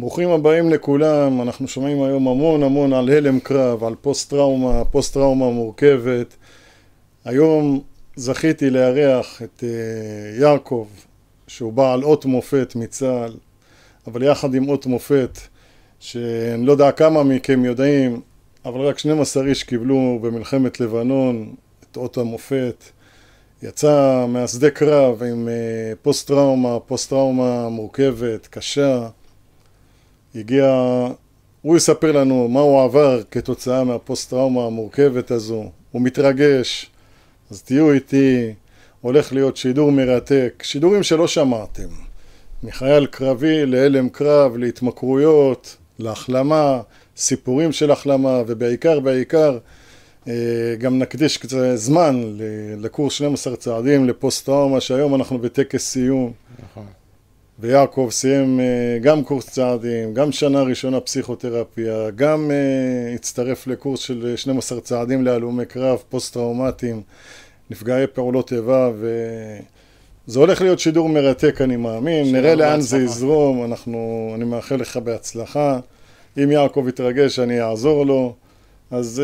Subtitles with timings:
[0.00, 5.14] ברוכים הבאים לכולם, אנחנו שומעים היום המון המון על הלם קרב, על פוסט טראומה, פוסט
[5.14, 6.36] טראומה מורכבת.
[7.24, 7.80] היום
[8.16, 10.86] זכיתי לארח את אה, יעקב,
[11.46, 13.32] שהוא בעל אות מופת מצה"ל,
[14.06, 15.38] אבל יחד עם אות מופת,
[15.98, 18.20] שאני לא יודע כמה מכם יודעים,
[18.64, 22.84] אבל רק 12 איש קיבלו במלחמת לבנון את אות המופת.
[23.62, 29.08] יצא מהשדה קרב עם אה, פוסט טראומה, פוסט טראומה מורכבת, קשה.
[30.34, 30.66] הגיע,
[31.62, 35.70] הוא יספר לנו מה הוא עבר כתוצאה מהפוסט טראומה המורכבת הזו.
[35.90, 36.90] הוא מתרגש,
[37.50, 38.52] אז תהיו איתי,
[39.00, 41.88] הולך להיות שידור מרתק, שידורים שלא שמעתם.
[42.62, 46.80] מחייל קרבי להלם קרב, להתמכרויות, להחלמה,
[47.16, 49.58] סיפורים של החלמה, ובעיקר, בעיקר,
[50.28, 50.34] אה,
[50.78, 52.22] גם נקדיש קצת זמן
[52.78, 56.32] לקורס 12 צעדים לפוסט טראומה, שהיום אנחנו בטקס סיום.
[56.62, 56.86] נכון.
[57.60, 64.36] ויעקב סיים אה, גם קורס צעדים, גם שנה ראשונה פסיכותרפיה, גם אה, הצטרף לקורס של
[64.36, 67.02] 12 צעדים להלומי קרב, פוסט-טראומטיים,
[67.70, 72.32] נפגעי פעולות איבה, וזה הולך להיות שידור מרתק, אני מאמין.
[72.32, 72.80] נראה לאן בהצלחה.
[72.80, 75.78] זה יזרום, אנחנו, אני מאחל לך בהצלחה.
[76.42, 78.34] אם יעקב יתרגש, אני אעזור לו.
[78.90, 79.22] אז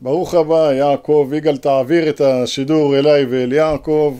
[0.00, 1.30] ברוך הבא, יעקב.
[1.34, 4.16] יגאל, תעביר את השידור אליי ואל יעקב.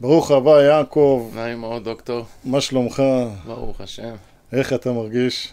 [0.00, 1.30] ברוך הבא, יעקב.
[1.34, 2.24] נעים מאוד, דוקטור.
[2.44, 3.02] מה שלומך?
[3.46, 4.14] ברוך השם.
[4.52, 5.52] איך אתה מרגיש?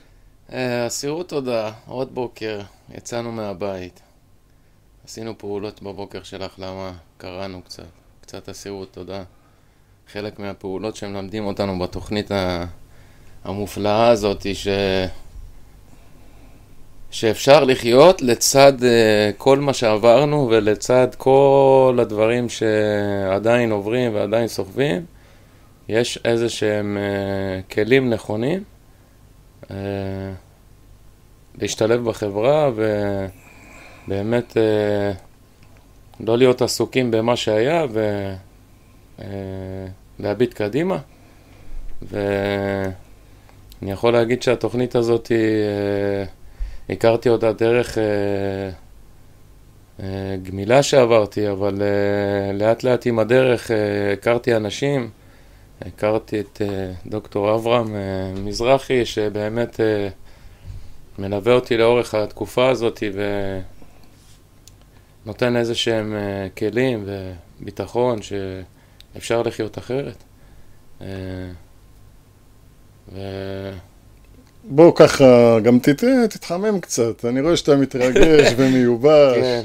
[0.53, 2.61] אה, אסירות תודה, עוד בוקר,
[2.97, 4.01] יצאנו מהבית.
[5.05, 7.83] עשינו פעולות בבוקר של החלמה, קראנו קצת,
[8.21, 9.23] קצת אסירות תודה.
[10.11, 12.31] חלק מהפעולות שמלמדים אותנו בתוכנית
[13.43, 14.67] המופלאה הזאת, ש...
[17.15, 18.85] שאפשר לחיות לצד uh,
[19.37, 25.05] כל מה שעברנו ולצד כל הדברים שעדיין עוברים ועדיין סוחבים,
[25.89, 28.63] יש איזה שהם uh, כלים נכונים
[29.63, 29.67] uh,
[31.61, 32.71] להשתלב בחברה
[34.07, 34.57] ובאמת
[36.19, 37.85] לא להיות עסוקים במה שהיה
[40.19, 40.97] ולהביט קדימה.
[42.01, 42.91] ואני
[43.81, 45.37] יכול להגיד שהתוכנית הזאת היא...
[46.89, 48.03] הכרתי אותה דרך אה,
[49.99, 55.09] אה, גמילה שעברתי, אבל אה, לאט לאט עם הדרך אה, הכרתי אנשים,
[55.81, 60.07] הכרתי את אה, דוקטור אברהם אה, מזרחי, שבאמת אה,
[61.19, 63.03] מלווה אותי לאורך התקופה הזאת
[65.25, 70.23] ונותן איזה שהם אה, כלים וביטחון שאפשר לחיות אחרת.
[71.01, 71.07] אה,
[73.13, 73.19] ו...
[74.69, 79.35] בוא ככה, גם תת, תתחמם קצת, אני רואה שאתה מתרגש ומיובש.
[79.35, 79.63] כן.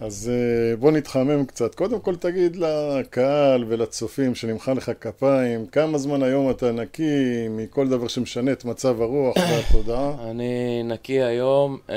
[0.00, 1.74] אז אה, בוא נתחמם קצת.
[1.74, 8.08] קודם כל תגיד לקהל ולצופים שנמחא לך כפיים, כמה זמן היום אתה נקי מכל דבר
[8.08, 10.12] שמשנה את מצב הרוח והתודעה?
[10.30, 11.96] אני נקי היום אה,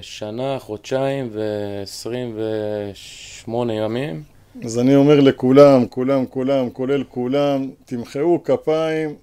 [0.00, 4.22] שנה, חודשיים ו-28 ימים.
[4.64, 9.14] אז אני אומר לכולם, כולם, כולם, כולל כולם, תמחאו כפיים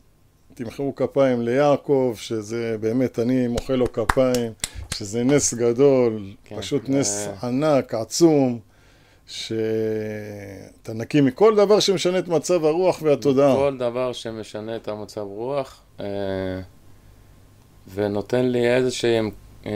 [0.53, 4.51] תמחאו כפיים ליעקב, שזה באמת, אני מוחא לו כפיים,
[4.93, 6.91] שזה נס גדול, כן, פשוט ו...
[6.91, 8.59] נס ענק, עצום,
[9.27, 13.55] שאתה נקי מכל דבר שמשנה את מצב הרוח והתודעה.
[13.55, 16.05] כל דבר שמשנה את המצב רוח, אה,
[17.93, 19.29] ונותן לי איזה שהם
[19.65, 19.71] אה,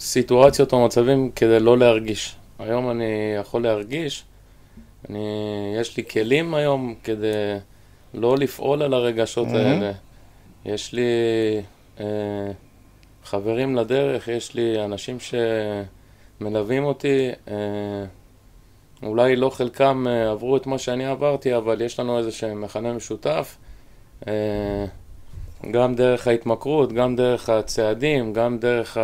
[0.00, 2.36] סיטואציות או מצבים כדי לא להרגיש.
[2.58, 4.24] היום אני יכול להרגיש,
[5.08, 5.28] אני,
[5.80, 7.56] יש לי כלים היום כדי...
[8.16, 9.56] לא לפעול על הרגשות mm-hmm.
[9.56, 9.92] האלה.
[10.64, 11.02] יש לי
[12.00, 12.04] אה,
[13.24, 15.16] חברים לדרך, יש לי אנשים
[16.40, 17.54] שמלווים אותי, אה,
[19.02, 22.92] אולי לא חלקם אה, עברו את מה שאני עברתי, אבל יש לנו איזה שהם מכנה
[22.92, 23.56] משותף.
[24.28, 24.84] אה,
[25.70, 28.96] גם דרך ההתמכרות, גם דרך הצעדים, גם דרך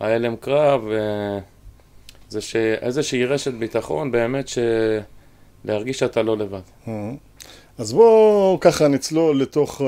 [0.00, 1.38] ההלם קרב, אה,
[2.28, 4.46] זה שאיזושהי רשת ביטחון באמת
[5.64, 6.60] שלהרגיש שאתה לא לבד.
[6.86, 6.90] Mm-hmm.
[7.78, 9.84] אז בואו ככה נצלול לתוך uh,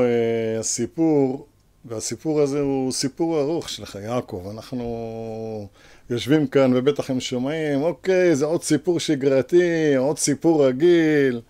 [0.60, 1.46] הסיפור,
[1.84, 4.46] והסיפור הזה הוא סיפור ארוך שלך, יעקב.
[4.50, 5.68] אנחנו
[6.10, 11.40] יושבים כאן ובטח הם שומעים, אוקיי, זה עוד סיפור שגרתי, עוד סיפור רגיל,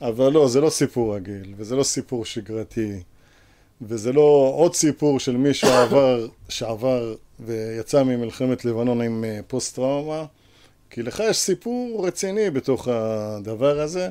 [0.00, 3.00] אבל לא, זה לא סיפור רגיל, וזה לא סיפור שגרתי,
[3.82, 10.24] וזה לא עוד סיפור של מי שעבר, שעבר ויצא ממלחמת לבנון עם uh, פוסט-טראומה,
[10.90, 14.08] כי לך יש סיפור רציני בתוך הדבר הזה.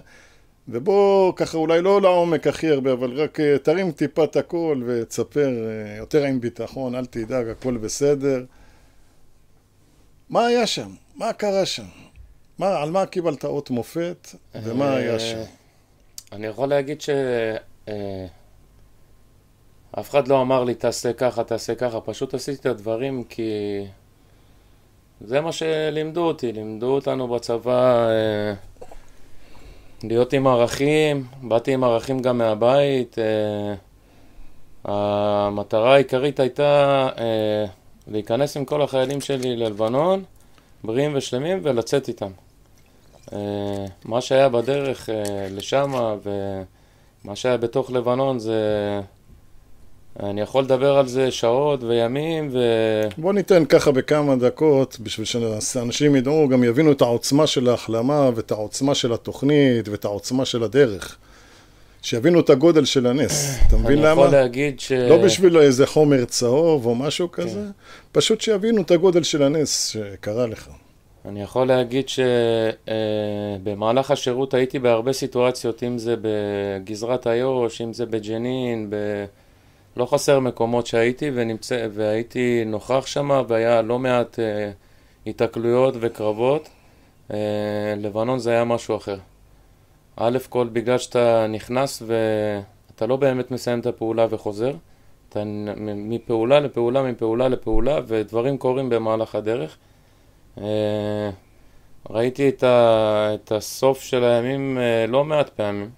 [0.67, 5.47] ובוא ככה אולי לא לעומק הכי הרבה, אבל רק אה, תרים טיפה את הכל ותספר
[5.47, 8.44] אה, יותר עם ביטחון, אל תדאג, הכל בסדר.
[10.29, 10.89] מה היה שם?
[11.15, 11.85] מה קרה שם?
[12.57, 15.41] מה, על מה קיבלת אות מופת ומה היה שם?
[16.31, 17.03] אני יכול להגיד
[17.88, 18.25] אה,
[19.91, 23.81] אף אחד לא אמר לי תעשה ככה, תעשה ככה, פשוט עשיתי את הדברים כי
[25.21, 28.53] זה מה שלימדו אותי, לימדו אותנו בצבא אה,
[30.04, 33.19] להיות עם ערכים, באתי עם ערכים גם מהבית.
[33.19, 33.74] אה,
[34.84, 37.66] המטרה העיקרית הייתה אה,
[38.07, 40.24] להיכנס עם כל החיילים שלי ללבנון,
[40.84, 42.31] בריאים ושלמים, ולצאת איתם.
[43.34, 45.92] אה, מה שהיה בדרך אה, לשם
[46.24, 48.62] ומה שהיה בתוך לבנון זה...
[50.24, 52.60] אני יכול לדבר על זה שעות וימים ו...
[53.18, 55.25] בוא ניתן ככה בכמה דקות, בשביל
[55.60, 60.63] שאנשים ידעו, גם יבינו את העוצמה של ההחלמה ואת העוצמה של התוכנית ואת העוצמה של
[60.63, 61.18] הדרך.
[62.01, 63.60] שיבינו את הגודל של הנס.
[63.68, 64.12] אתה מבין למה?
[64.12, 64.92] אני יכול להגיד ש...
[64.92, 67.72] לא בשביל איזה חומר צהוב או משהו כזה, כן.
[68.12, 70.69] פשוט שיבינו את הגודל של הנס שקרה לך.
[71.25, 72.06] אני יכול להגיד
[73.60, 78.95] שבמהלך השירות הייתי בהרבה סיטואציות, אם זה בגזרת איו"ש, אם זה בג'נין, ב...
[79.97, 84.71] לא חסר מקומות שהייתי ונמצא, והייתי נוכח שם, והיה לא מעט אה,
[85.27, 86.69] התקלויות וקרבות.
[87.33, 87.38] אה,
[87.97, 89.18] לבנון זה היה משהו אחר.
[90.15, 94.74] א' כל בגלל שאתה נכנס ואתה לא באמת מסיים את הפעולה וחוזר.
[95.30, 95.44] אתה
[95.95, 99.77] מפעולה לפעולה, מפעולה לפעולה, ודברים קורים במהלך הדרך.
[100.57, 101.30] אה,
[102.09, 105.89] ראיתי את, ה, את הסוף של הימים אה, לא מעט פעמים.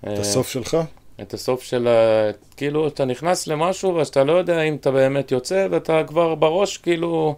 [0.00, 0.76] את הסוף שלך?
[1.22, 2.30] את הסוף של ה...
[2.56, 7.36] כאילו, אתה נכנס למשהו ואתה לא יודע אם אתה באמת יוצא, ואתה כבר בראש, כאילו...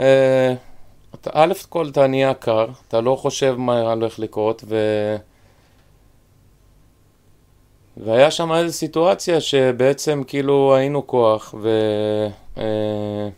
[0.00, 0.54] אה,
[1.32, 4.76] א' כל אתה נהיה קר, אתה לא חושב מה הולך לקרות, ו...
[7.96, 11.68] והיה שם איזו סיטואציה שבעצם כאילו היינו כוח, ו...
[12.58, 13.28] אה,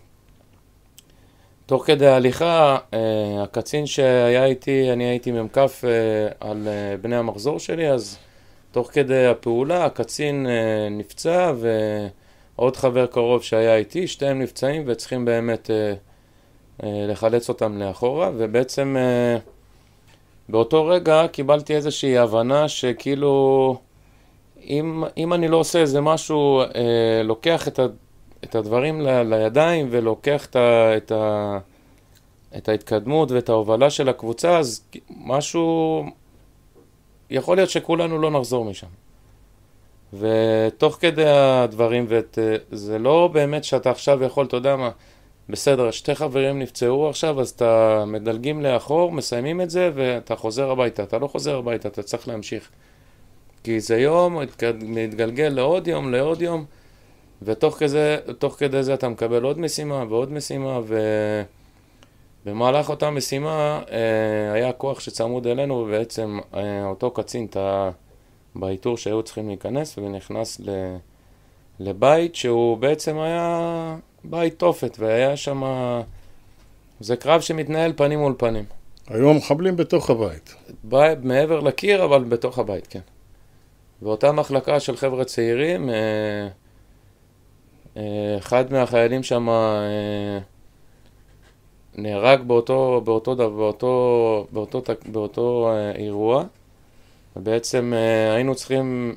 [1.67, 5.65] תוך כדי ההליכה, אה, הקצין שהיה איתי, אני הייתי מ"כ אה,
[6.41, 8.19] על אה, בני המחזור שלי, אז
[8.73, 11.53] תוך כדי הפעולה הקצין אה, נפצע
[12.57, 15.95] ועוד חבר קרוב שהיה איתי, שתיהם נפצעים וצריכים באמת אה,
[16.83, 18.97] אה, לחלץ אותם לאחורה, ובעצם
[20.49, 23.77] באותו רגע קיבלתי איזושהי הבנה שכאילו
[24.69, 27.87] אם, אם אני לא עושה איזה משהו, אה, לוקח את, ה,
[28.45, 31.59] את הדברים ל, לידיים ולוקח את, ה, את, ה,
[32.57, 36.05] את ההתקדמות ואת ההובלה של הקבוצה, אז משהו,
[37.31, 38.87] יכול להיות שכולנו לא נחזור משם.
[40.13, 44.91] ותוך כדי הדברים, וזה לא באמת שאתה עכשיו יכול, אתה יודע מה,
[45.49, 51.03] בסדר, שתי חברים נפצעו עכשיו, אז אתה מדלגים לאחור, מסיימים את זה, ואתה חוזר הביתה.
[51.03, 52.71] אתה לא חוזר הביתה, אתה צריך להמשיך.
[53.65, 54.39] כי זה יום,
[54.83, 56.65] מתגלגל לעוד יום, לעוד יום,
[57.43, 58.19] ותוך כזה,
[58.59, 60.81] כדי זה אתה מקבל עוד משימה ועוד משימה,
[62.49, 67.91] ובמהלך אותה משימה אה, היה כוח שצמוד אלינו, ובעצם אה, אותו קצין טעה
[68.55, 70.61] באיתור שהיו צריכים להיכנס, ונכנס
[71.81, 75.63] לבית שהוא בעצם היה בית תופת, והיה שם...
[77.01, 78.65] זה קרב שמתנהל פנים מול פנים.
[79.09, 80.55] היו המחבלים בתוך הבית.
[80.85, 83.01] בית מעבר לקיר, אבל בתוך הבית, כן.
[84.03, 86.49] ואותה מחלקה של חבר'ה צעירים, אה,
[87.97, 90.39] אה, אחד מהחיילים שם אה,
[91.99, 96.45] נהרג באותו, באותו, באותו, באותו, באותו, באותו אירוע,
[97.37, 97.93] ובעצם
[98.35, 99.15] היינו צריכים,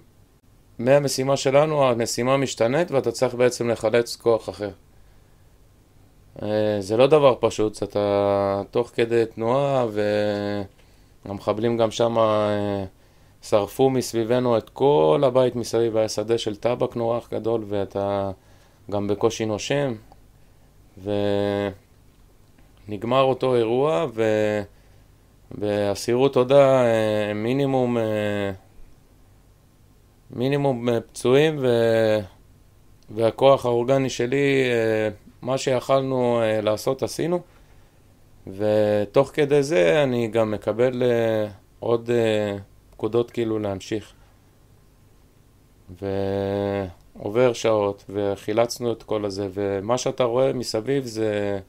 [0.79, 4.69] מהמשימה שלנו, המשימה משתנית ואתה צריך בעצם לחלץ כוח אחר.
[6.41, 9.85] אה, זה לא דבר פשוט, אתה תוך כדי תנועה
[11.25, 12.85] והמחבלים גם שם אה,
[13.41, 18.31] שרפו מסביבנו את כל הבית מסביב, היה שדה של טבק נורא גדול ואתה
[18.91, 19.93] גם בקושי נושם
[22.87, 24.07] ונגמר אותו אירוע
[25.57, 27.97] ובאסירות תודה אה, מינימום
[30.31, 31.67] מינימום פצועים ו...
[33.09, 34.63] והכוח האורגני שלי
[35.41, 37.39] מה שיכלנו לעשות עשינו,
[38.47, 41.03] ותוך כדי זה אני גם מקבל
[41.79, 42.09] עוד
[42.91, 44.13] פקודות כאילו להמשיך.
[47.15, 51.59] ועובר שעות, וחילצנו את כל הזה, ומה שאתה רואה מסביב זה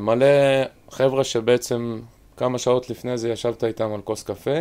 [0.00, 0.26] מלא
[0.90, 2.00] חבר'ה שבעצם
[2.36, 4.58] כמה שעות לפני זה ישבת איתם על כוס קפה,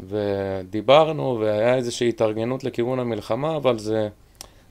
[0.00, 4.08] ודיברנו, והיה איזושהי התארגנות לכיוון המלחמה, אבל זה...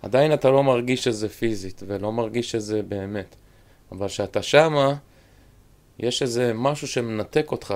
[0.01, 3.35] עדיין אתה לא מרגיש שזה פיזית, ולא מרגיש שזה באמת.
[3.91, 4.93] אבל כשאתה שמה,
[5.99, 7.75] יש איזה משהו שמנתק אותך,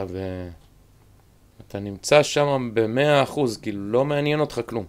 [1.57, 4.85] ואתה נמצא שם במאה אחוז, כאילו לא מעניין אותך כלום.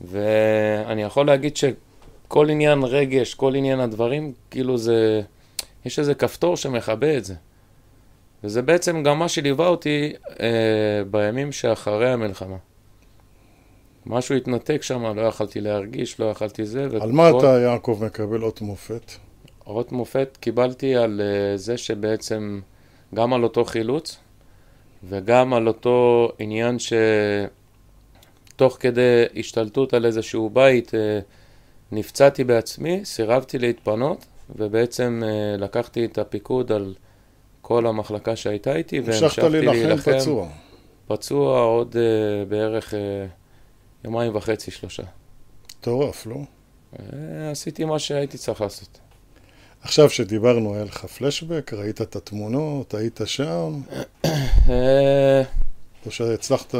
[0.00, 5.22] ואני יכול להגיד שכל עניין רגש, כל עניין הדברים, כאילו זה...
[5.84, 7.34] יש איזה כפתור שמכבה את זה.
[8.44, 10.46] וזה בעצם גם מה שליווה אותי אה,
[11.10, 12.56] בימים שאחרי המלחמה.
[14.06, 16.88] משהו התנתק שם, לא יכלתי להרגיש, לא יכלתי זה.
[17.00, 19.12] על מה אתה, יעקב, מקבל אות מופת?
[19.66, 22.60] אות מופת קיבלתי על uh, זה שבעצם,
[23.14, 24.16] גם על אותו חילוץ,
[25.08, 30.92] וגם על אותו עניין שתוך כדי השתלטות על איזשהו בית, uh,
[31.92, 34.26] נפצעתי בעצמי, סירבתי להתפנות,
[34.56, 36.94] ובעצם uh, לקחתי את הפיקוד על
[37.60, 40.18] כל המחלקה שהייתה איתי, והמשכתי להילחם.
[40.18, 40.48] פצוע.
[41.06, 42.96] פצוע עוד uh, בערך uh,
[44.04, 45.02] יומיים וחצי, שלושה.
[45.78, 46.36] מטורף, לא?
[46.36, 46.98] Uh,
[47.50, 48.98] עשיתי מה שהייתי צריך לעשות.
[49.82, 51.72] עכשיו שדיברנו, היה לך פלשבק?
[51.74, 52.94] ראית את התמונות?
[52.94, 53.80] היית שם?
[56.06, 56.74] או שהצלחת...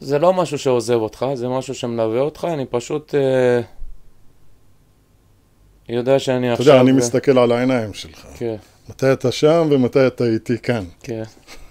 [0.00, 3.60] זה לא משהו שעוזב אותך, זה משהו שמלווה אותך, אני פשוט אה,
[5.88, 6.64] יודע שאני עכשיו...
[6.64, 8.26] אתה יודע, אני מסתכל על העיניים שלך.
[8.36, 8.56] כן.
[8.88, 10.84] מתי אתה שם ומתי אתה איתי כאן.
[11.02, 11.22] כן.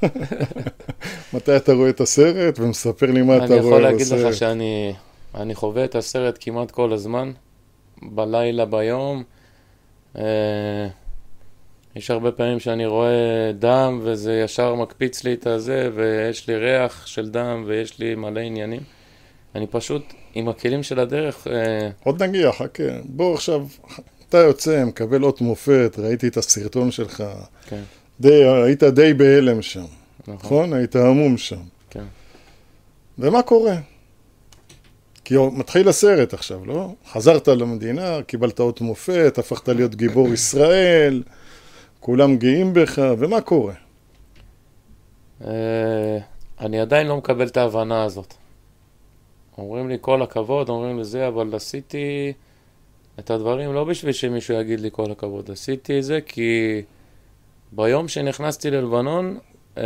[1.34, 3.62] מתי אתה רואה את הסרט ומספר לי מה אתה רואה בסרט.
[3.62, 7.31] אני יכול להגיד לך שאני חווה את הסרט כמעט כל הזמן,
[8.01, 9.24] בלילה, ביום.
[10.17, 10.88] אה,
[11.95, 17.07] יש הרבה פעמים שאני רואה דם וזה ישר מקפיץ לי את הזה ויש לי ריח
[17.07, 18.81] של דם ויש לי מלא עניינים.
[19.55, 21.47] אני פשוט עם הכלים של הדרך...
[21.47, 22.83] אה, עוד נגיע, חכה.
[23.03, 23.67] בוא עכשיו,
[24.29, 27.24] אתה יוצא, מקבל אות מופת, ראיתי את הסרטון שלך.
[27.67, 27.81] כן.
[28.19, 29.85] די, היית די בהלם שם,
[30.19, 30.35] נכון?
[30.35, 30.74] נכון?
[30.74, 31.62] היית המום שם.
[31.89, 32.03] כן.
[33.19, 33.75] ומה קורה?
[35.24, 36.93] כי מתחיל הסרט עכשיו, לא?
[37.12, 41.24] חזרת למדינה, קיבלת אות מופת, הפכת להיות גיבור ישראל,
[42.00, 43.74] כולם גאים בך, ומה קורה?
[45.45, 46.17] אה,
[46.59, 48.33] אני עדיין לא מקבל את ההבנה הזאת.
[49.57, 52.33] אומרים לי כל הכבוד, אומרים לי זה, אבל עשיתי
[53.19, 56.81] את הדברים לא בשביל שמישהו יגיד לי כל הכבוד, עשיתי את זה כי
[57.71, 59.38] ביום שנכנסתי ללבנון,
[59.77, 59.83] אה,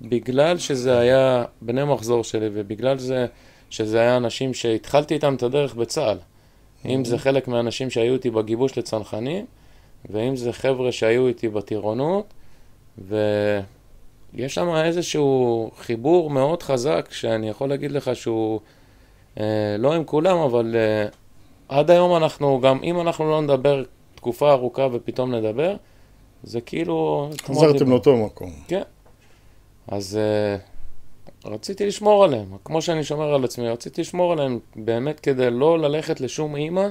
[0.00, 3.26] בגלל שזה היה בני מחזור שלי ובגלל זה...
[3.70, 6.18] שזה היה אנשים שהתחלתי איתם את הדרך בצה"ל.
[6.84, 9.46] אם זה חלק מהאנשים שהיו איתי בגיבוש לצנחנים,
[10.10, 12.34] ואם זה חבר'ה שהיו איתי בטירונות,
[12.98, 18.60] ויש שם איזשהו חיבור מאוד חזק, שאני יכול להגיד לך שהוא
[19.78, 21.06] לא עם כולם, אבל אה,
[21.68, 23.82] עד היום אנחנו, גם אם אנחנו לא נדבר
[24.14, 25.76] תקופה ארוכה ופתאום נדבר,
[26.42, 27.28] זה כאילו...
[27.42, 28.52] חזרתם לאותו מקום.
[28.68, 28.82] כן.
[29.88, 30.16] אז...
[30.16, 30.56] אה,
[31.44, 36.20] רציתי לשמור עליהם, כמו שאני שומר על עצמי, רציתי לשמור עליהם באמת כדי לא ללכת
[36.20, 36.88] לשום אימא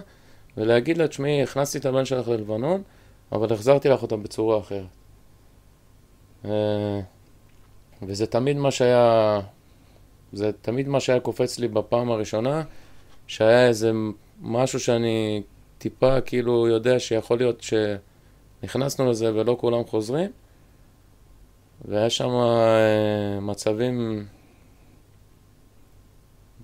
[0.57, 2.81] ולהגיד לה, תשמעי, הכנסתי את הבן שלך ללבנון,
[3.31, 4.85] אבל החזרתי לך אותה בצורה אחרת.
[6.45, 6.99] אה,
[8.01, 9.39] וזה תמיד מה שהיה,
[10.33, 12.63] זה תמיד מה שהיה קופץ לי בפעם הראשונה,
[13.27, 13.91] שהיה איזה
[14.41, 15.41] משהו שאני
[15.77, 17.63] טיפה כאילו יודע שיכול להיות
[18.61, 20.31] שנכנסנו לזה ולא כולם חוזרים.
[21.85, 24.25] והיה שם אה, מצבים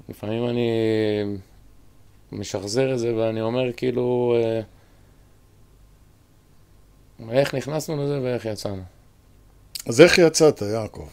[0.10, 0.70] לפעמים אני
[2.32, 4.62] משחזר את זה ואני אומר כאילו, אה,
[7.32, 8.82] איך נכנסנו לזה ואיך יצאנו.
[9.88, 11.08] אז איך יצאת, יעקב?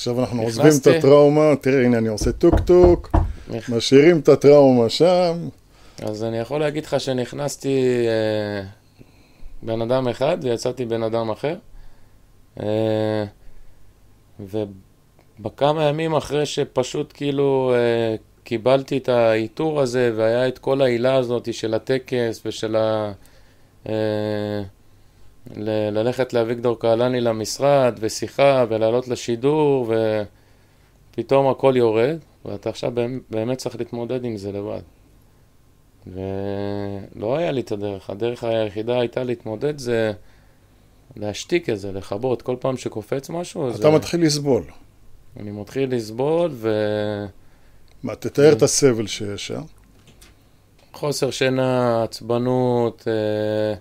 [0.00, 0.62] עכשיו אנחנו נכנסתי...
[0.62, 3.10] עוזבים את הטראומה, תראה, הנה אני עושה טוק טוק,
[3.54, 3.70] איך...
[3.70, 5.48] משאירים את הטראומה שם.
[6.02, 8.66] אז אני יכול להגיד לך שנכנסתי אה,
[9.62, 11.54] בן אדם אחד ויצאתי בן אדם אחר.
[12.60, 13.24] אה,
[14.40, 21.54] ובכמה ימים אחרי שפשוט כאילו אה, קיבלתי את העיטור הזה, והיה את כל העילה הזאת
[21.54, 23.12] של הטקס ושל ה...
[23.88, 24.62] אה,
[25.56, 29.92] ל- ללכת לאביגדור קהלני למשרד, ושיחה, ולעלות לשידור,
[31.12, 32.92] ופתאום הכל יורד, ואתה עכשיו
[33.30, 34.82] באמת צריך להתמודד עם זה לבד.
[36.06, 40.12] ולא היה לי את הדרך, הדרך היחידה הייתה להתמודד זה
[41.16, 43.70] להשתיק את זה, לכבות, כל פעם שקופץ משהו.
[43.70, 43.90] אתה זה...
[43.90, 44.64] מתחיל לסבול.
[45.40, 46.68] אני מתחיל לסבול, ו...
[48.02, 49.62] מה, תתאר את הסבל שיש שם.
[50.92, 53.74] חוסר שינה, עצבנות, אה,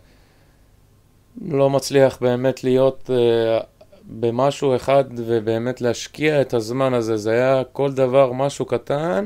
[1.42, 3.60] לא מצליח באמת להיות אה,
[4.06, 7.18] במשהו אחד ובאמת להשקיע את הזמן הזה.
[7.18, 9.26] זה היה כל דבר משהו קטן,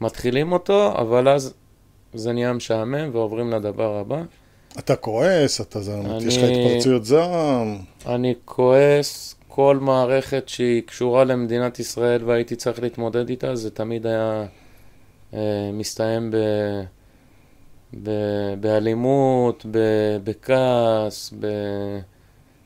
[0.00, 1.54] מתחילים אותו, אבל אז
[2.14, 4.22] זה נהיה משעמם ועוברים לדבר הבא.
[4.78, 6.24] אתה כועס, אתה זעם, אני...
[6.24, 7.76] יש לך התפרצויות זעם.
[8.06, 14.46] אני כועס, כל מערכת שהיא קשורה למדינת ישראל והייתי צריך להתמודד איתה, זה תמיד היה
[15.34, 16.36] אה, מסתיים ב,
[18.02, 18.10] ב,
[18.60, 19.78] באלימות, ב,
[20.24, 21.46] בכעס, ב,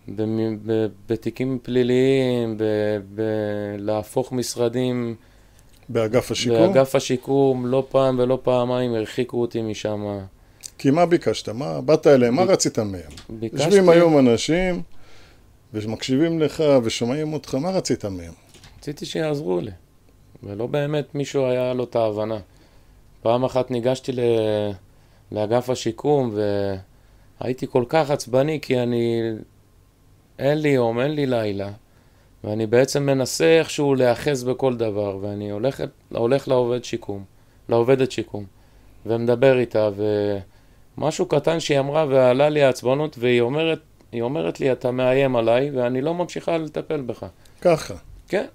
[0.08, 0.22] ב,
[0.66, 2.64] ב, בתיקים פליליים, ב,
[3.14, 3.22] ב,
[3.78, 5.14] להפוך משרדים.
[5.88, 6.72] באגף השיקום?
[6.72, 10.18] באגף השיקום, לא פעם ולא פעמיים הרחיקו אותי משם.
[10.78, 11.48] כי מה ביקשת?
[11.48, 12.40] מה, באת אליהם, ב...
[12.40, 13.02] מה רצית מהם?
[13.28, 13.64] ביקשתי...
[13.64, 14.82] יושבים היום אנשים...
[15.74, 18.32] ומקשיבים לך ושומעים אותך, מה רצית מהם?
[18.78, 19.70] רציתי שיעזרו לי.
[20.42, 22.38] ולא באמת מישהו היה לו את ההבנה.
[23.22, 24.20] פעם אחת ניגשתי ל...
[25.32, 26.34] לאגף השיקום
[27.40, 29.22] והייתי כל כך עצבני כי אני...
[30.38, 31.70] אין לי יום, אין לי לילה
[32.44, 35.82] ואני בעצם מנסה איכשהו להיאחז בכל דבר ואני הולך,
[36.14, 37.24] הולך לעובד שיקום,
[37.68, 38.44] לעובדת שיקום
[39.06, 39.90] ומדבר איתה
[40.98, 43.78] ומשהו קטן שהיא אמרה ועלה לי העצבנות והיא אומרת,
[44.20, 47.26] אומרת לי אתה מאיים עליי ואני לא ממשיכה לטפל בך.
[47.60, 47.94] ככה.
[48.28, 48.46] כן.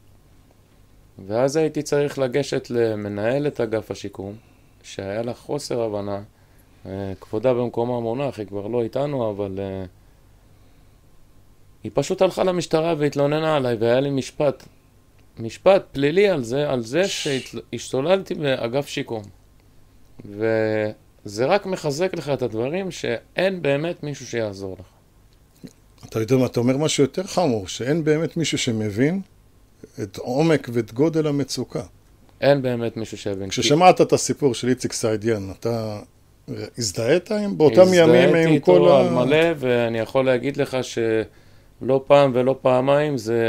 [1.28, 4.36] ואז הייתי צריך לגשת למנהלת אגף השיקום,
[4.84, 6.22] שהיה לה חוסר הבנה,
[7.22, 9.88] כבודה במקומה מונח, היא כבר לא איתנו, אבל uh,
[11.84, 14.64] היא פשוט הלכה למשטרה והתלוננה עליי, והיה לי משפט,
[15.40, 19.24] משפט פלילי על זה, על זה שהשתוללתי באגף שיקום.
[20.26, 24.86] וזה רק מחזק לך את הדברים שאין באמת מישהו שיעזור לך.
[26.06, 29.22] אתה יודע מה, אתה אומר משהו יותר חמור, שאין באמת מישהו שמבין
[30.04, 31.84] את עומק ואת גודל המצוקה.
[32.42, 33.50] אין באמת מישהו שיבין.
[33.50, 34.04] כששמעת כי...
[34.04, 36.00] את הסיפור של איציק סעידיאן, אתה
[36.78, 37.58] הזדהית עם?
[37.58, 38.96] באותם ימים עם כל ה...
[38.96, 43.42] הזדהיתי איתו על מלא, ואני יכול להגיד לך שלא פעם ולא פעמיים זה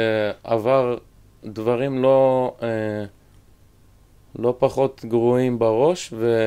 [0.44, 0.96] עבר
[1.44, 3.04] דברים לא, אה,
[4.38, 6.38] לא פחות גרועים בראש, ו...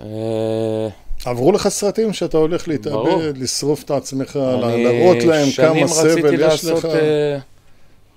[0.00, 0.88] אה,
[1.24, 6.84] עברו לך סרטים שאתה הולך להתאבד, לשרוף את עצמך, להראות להם כמה סבל יש לך?
[6.84, 7.38] אה,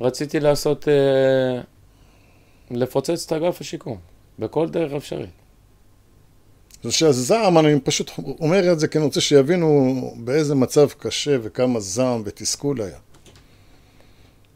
[0.02, 1.62] רציתי לעשות, אה,
[2.72, 3.98] לפוצץ את אגף השיקום,
[4.40, 5.30] בכל דרך אפשרית.
[6.84, 11.80] זה שהזעם, אני פשוט אומר את זה כי אני רוצה שיבינו באיזה מצב קשה וכמה
[11.80, 12.98] זעם ותסכול היה.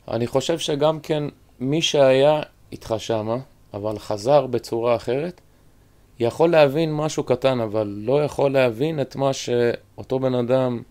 [0.07, 1.23] אני חושב שגם כן
[1.59, 3.37] מי שהיה איתך שמה,
[3.73, 5.41] אבל חזר בצורה אחרת,
[6.19, 10.81] יכול להבין משהו קטן, אבל לא יכול להבין את מה שאותו בן אדם,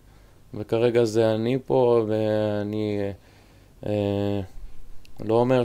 [0.53, 2.99] וכרגע זה אני פה, ואני
[3.85, 4.41] אה,
[5.19, 5.63] לא אומר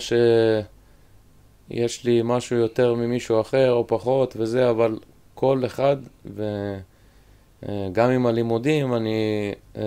[1.68, 4.98] שיש לי משהו יותר ממישהו אחר או פחות וזה, אבל
[5.34, 9.82] כל אחד, וגם אה, עם הלימודים, אני אה,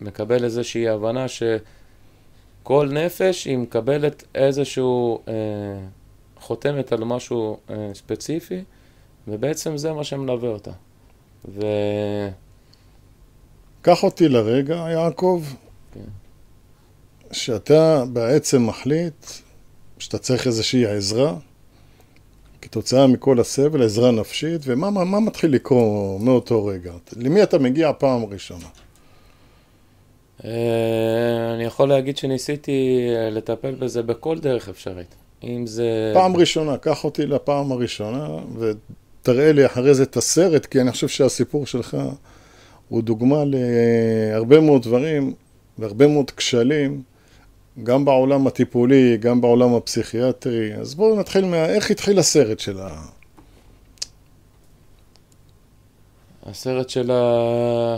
[0.00, 5.20] מקבל איזושהי הבנה שכל נפש היא מקבלת איזשהו...
[5.28, 5.34] אה,
[6.44, 7.58] חותמת על משהו
[7.94, 8.64] ספציפי,
[9.28, 10.70] ובעצם זה מה שמלווה אותה.
[11.48, 11.60] ו...
[13.82, 15.42] קח אותי לרגע, יעקב,
[15.94, 16.00] כן.
[17.32, 19.26] שאתה בעצם מחליט
[19.98, 21.34] שאתה צריך איזושהי עזרה,
[22.62, 26.92] כתוצאה מכל הסבל, עזרה נפשית, ומה מה, מה מתחיל לקרות מאותו רגע?
[27.16, 28.66] למי אתה מגיע פעם ראשונה?
[30.44, 35.14] אה, אני יכול להגיד שניסיתי אה, לטפל בזה בכל דרך אפשרית.
[35.44, 36.10] אם זה...
[36.14, 38.28] פעם ראשונה, קח אותי לפעם הראשונה,
[38.58, 41.96] ותראה לי אחרי זה את הסרט, כי אני חושב שהסיפור שלך
[42.88, 45.34] הוא דוגמה להרבה מאוד דברים
[45.78, 47.02] והרבה מאוד כשלים,
[47.82, 50.74] גם בעולם הטיפולי, גם בעולם הפסיכיאטרי.
[50.74, 51.66] אז בואו נתחיל מה...
[51.66, 53.02] איך התחיל הסרט של ה...
[56.46, 57.96] הסרט של ה...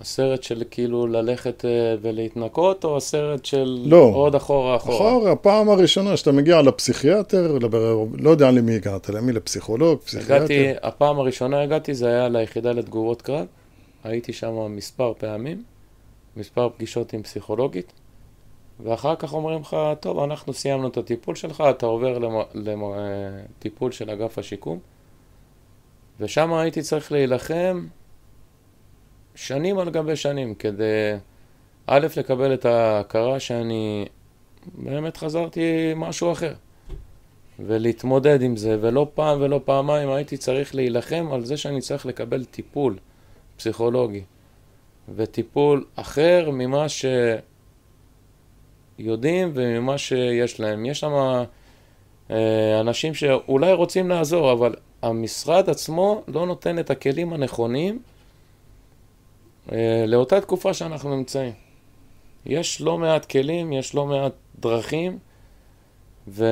[0.00, 1.70] הסרט של כאילו ללכת אה,
[2.02, 4.96] ולהתנקות, או הסרט של לא, עוד אחורה אחורה?
[4.96, 8.04] אחורה, הפעם הראשונה שאתה מגיע לפסיכיאטר, לבר...
[8.18, 10.34] לא יודע למי הגעת, למי לפסיכולוג, פסיכיאטר.
[10.34, 13.46] הגעתי, הפעם הראשונה הגעתי, זה היה ליחידה לתגובות קרב.
[14.04, 15.62] הייתי שם מספר פעמים,
[16.36, 17.92] מספר פגישות עם פסיכולוגית,
[18.82, 22.18] ואחר כך אומרים לך, טוב, אנחנו סיימנו את הטיפול שלך, אתה עובר
[22.54, 24.78] לטיפול של אגף השיקום,
[26.20, 27.86] ושם הייתי צריך להילחם
[29.34, 31.12] שנים על גבי שנים כדי,
[31.86, 34.06] א', לקבל את ההכרה שאני
[34.74, 36.54] באמת חזרתי משהו אחר.
[37.58, 42.44] ולהתמודד עם זה, ולא פעם ולא פעמיים הייתי צריך להילחם על זה שאני צריך לקבל
[42.44, 42.98] טיפול
[43.56, 44.22] פסיכולוגי.
[45.16, 46.86] וטיפול אחר ממה
[48.98, 50.86] שיודעים וממה שיש להם.
[50.86, 51.44] יש שם
[52.30, 57.98] אה, אנשים שאולי רוצים לעזור, אבל המשרד עצמו לא נותן את הכלים הנכונים
[59.72, 61.52] אה, לאותה תקופה שאנחנו נמצאים.
[62.46, 65.18] יש לא מעט כלים, יש לא מעט דרכים,
[66.28, 66.44] ו...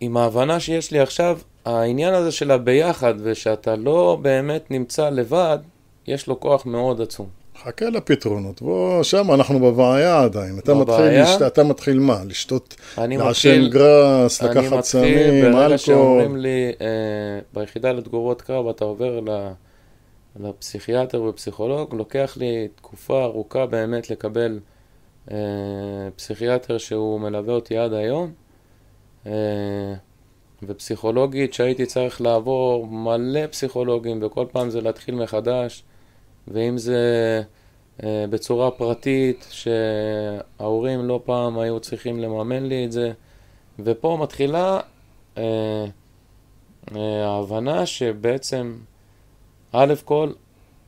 [0.00, 5.58] עם ההבנה שיש לי עכשיו, העניין הזה של הביחד ושאתה לא באמת נמצא לבד,
[6.06, 7.37] יש לו כוח מאוד עצום.
[7.64, 10.58] חכה לפתרונות, בוא, שם אנחנו בבעיה עדיין.
[10.58, 12.20] אתה בבעיה, מתחיל, לשת, אתה מתחיל מה?
[12.26, 15.26] לשתות, לעשן גראס, לקחת סמים, אלכוהול?
[15.26, 16.86] אני מתחיל, ברגע שאומרים לי, אה,
[17.54, 19.20] ביחידה לתגובות קרב אתה עובר
[20.40, 24.60] לפסיכיאטר ופסיכולוג, לוקח לי תקופה ארוכה באמת לקבל
[25.30, 25.36] אה,
[26.16, 28.32] פסיכיאטר שהוא מלווה אותי עד היום,
[29.26, 29.32] אה,
[30.62, 35.84] ופסיכולוגית שהייתי צריך לעבור מלא פסיכולוגים, וכל פעם זה להתחיל מחדש.
[36.50, 37.42] ואם זה
[38.02, 43.12] אה, בצורה פרטית, שההורים לא פעם היו צריכים לממן לי את זה,
[43.78, 44.80] ופה מתחילה
[45.38, 45.84] אה,
[46.96, 48.76] אה, ההבנה שבעצם,
[49.72, 50.32] א' כל,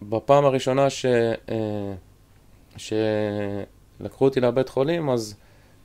[0.03, 1.94] בפעם הראשונה ש, אה,
[2.77, 5.35] שלקחו אותי לבית חולים, אז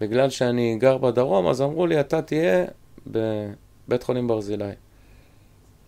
[0.02, 2.66] בגלל שאני גר בדרום, אז אמרו לי, אתה תהיה
[3.08, 4.72] בבית חולים ברזילי.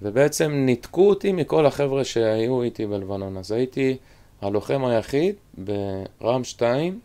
[0.02, 3.38] ובעצם ניתקו אותי מכל החבר'ה שהיו איתי בלבנון.
[3.38, 3.98] אז הייתי
[4.42, 7.00] הלוחם היחיד ברם 2,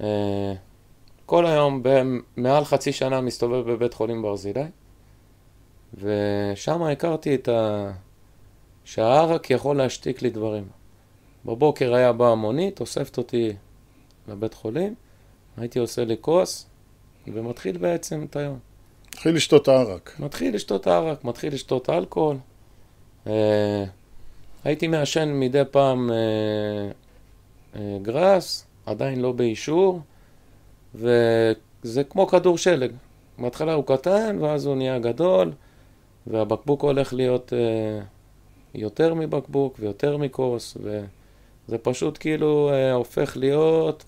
[0.00, 0.54] אה,
[1.26, 1.82] כל היום,
[2.36, 4.64] מעל חצי שנה מסתובב בבית חולים ברזילי,
[5.94, 7.90] ושם הכרתי את ה...
[8.84, 10.64] שהערק יכול להשתיק לי דברים.
[11.44, 13.52] בבוקר היה בא המונית, אוספת אותי
[14.28, 14.94] לבית חולים,
[15.56, 16.66] הייתי עושה לי כוס,
[17.26, 18.58] ומתחיל בעצם את היום.
[19.14, 20.16] מתחיל לשתות ערק.
[20.18, 22.36] מתחיל לשתות ערק, מתחיל לשתות אלכוהול.
[23.26, 23.84] אה,
[24.64, 26.16] הייתי מעשן מדי פעם אה,
[27.76, 30.00] אה, גראס, עדיין לא באישור,
[30.94, 32.92] וזה כמו כדור שלג.
[33.38, 35.52] בהתחלה הוא קטן, ואז הוא נהיה גדול,
[36.26, 38.00] והבקבוק הולך להיות אה,
[38.74, 44.04] יותר מבקבוק ויותר מכוס, וזה פשוט כאילו אה, הופך להיות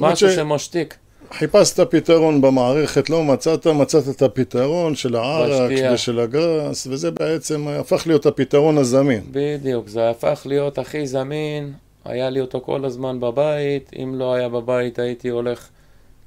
[0.00, 0.34] משהו ש...
[0.34, 0.96] שמשתיק.
[1.32, 5.92] חיפשת פתרון במערכת, לא מצאת, מצאת את הפתרון של הערק בשתייה.
[5.92, 9.22] ושל הגראס, וזה בעצם הפך להיות הפתרון הזמין.
[9.30, 11.72] בדיוק, זה הפך להיות הכי זמין,
[12.04, 15.68] היה לי אותו כל הזמן בבית, אם לא היה בבית הייתי הולך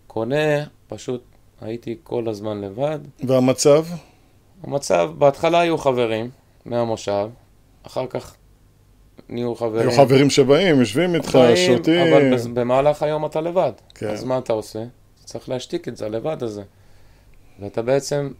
[0.08, 1.22] קונה, פשוט
[1.62, 3.00] הייתי כל הזמן לבד.
[3.24, 3.86] והמצב?
[4.64, 6.30] המצב, בהתחלה היו חברים
[6.66, 7.28] מהמושב,
[7.84, 8.36] אחר כך
[9.30, 9.90] נהיו חברים.
[9.90, 12.14] היו חברים שבאים, יושבים איתך, חיים, שותים.
[12.14, 13.72] אבל במהלך היום אתה לבד.
[13.96, 14.08] כן.
[14.08, 14.84] אז מה אתה עושה?
[15.26, 16.64] צריך להשתיק את זה, הלבד הזה.
[17.60, 18.32] ואתה בעצם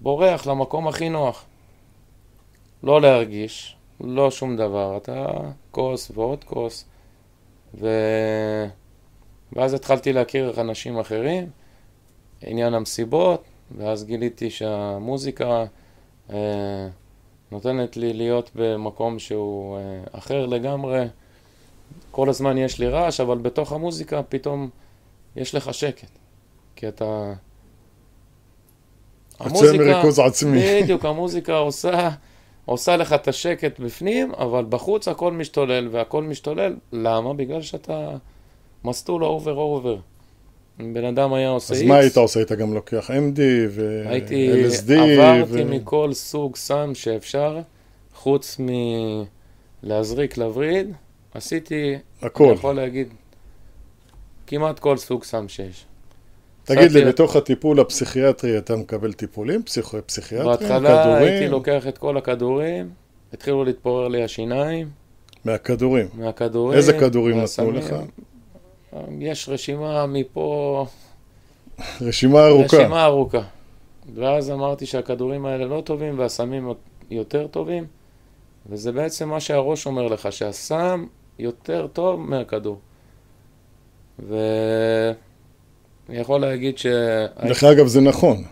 [0.00, 1.44] בורח למקום הכי נוח.
[2.82, 4.96] לא להרגיש, לא שום דבר.
[4.96, 5.26] אתה
[5.70, 6.84] כוס ועוד כוס.
[7.80, 7.88] ו...
[9.52, 11.50] ואז התחלתי להכיר אנשים אחרים,
[12.42, 13.44] עניין המסיבות,
[13.78, 15.64] ואז גיליתי שהמוזיקה...
[16.30, 16.88] אה,
[17.50, 19.82] נותנת לי להיות במקום שהוא אה,
[20.12, 21.06] אחר לגמרי.
[22.10, 24.70] כל הזמן יש לי רעש, אבל בתוך המוזיקה פתאום
[25.36, 26.10] יש לך שקט.
[26.76, 27.32] כי אתה...
[29.38, 29.74] המוזיקה...
[29.74, 30.60] יוצא מריכוז עצמי.
[30.82, 32.10] בדיוק, המוזיקה עושה,
[32.64, 36.76] עושה לך את השקט בפנים, אבל בחוץ הכל משתולל, והכל משתולל.
[36.92, 37.34] למה?
[37.34, 38.16] בגלל שאתה
[38.84, 39.96] מסטול over over.
[40.78, 41.82] בן אדם היה עושה אז X...
[41.82, 42.40] אז מה היית עושה?
[42.40, 44.08] היית גם לוקח MD ו-LSD?
[44.08, 44.50] הייתי,
[45.20, 45.64] עברתי ו...
[45.64, 47.60] מכל סוג סם שאפשר,
[48.14, 48.60] חוץ
[49.82, 50.92] מלהזריק לווריד,
[51.34, 52.44] עשיתי, הכל.
[52.44, 53.08] אני יכול להגיד,
[54.46, 55.84] כמעט כל סוג סם שיש.
[56.64, 59.94] תגיד לי, בתוך הטיפול הפסיכיאטרי אתה מקבל טיפולים פסיכ...
[60.06, 60.82] פסיכיאטריים, כדורים?
[60.82, 62.90] בהתחלה הייתי לוקח את כל הכדורים,
[63.32, 64.88] התחילו להתפורר לי השיניים.
[65.44, 66.06] מהכדורים?
[66.14, 66.78] מהכדורים.
[66.78, 67.94] איזה כדורים נתנו לך?
[69.20, 70.86] יש רשימה מפה...
[72.00, 72.76] רשימה ארוכה.
[72.76, 73.42] רשימה ארוכה.
[74.14, 76.72] ואז אמרתי שהכדורים האלה לא טובים והסמים
[77.10, 77.86] יותר טובים,
[78.70, 81.06] וזה בעצם מה שהראש אומר לך, שהסם
[81.38, 82.78] יותר טוב מהכדור.
[84.18, 85.14] ואני
[86.08, 86.86] יכול להגיד ש...
[87.44, 88.44] דרך אגב, זה נכון.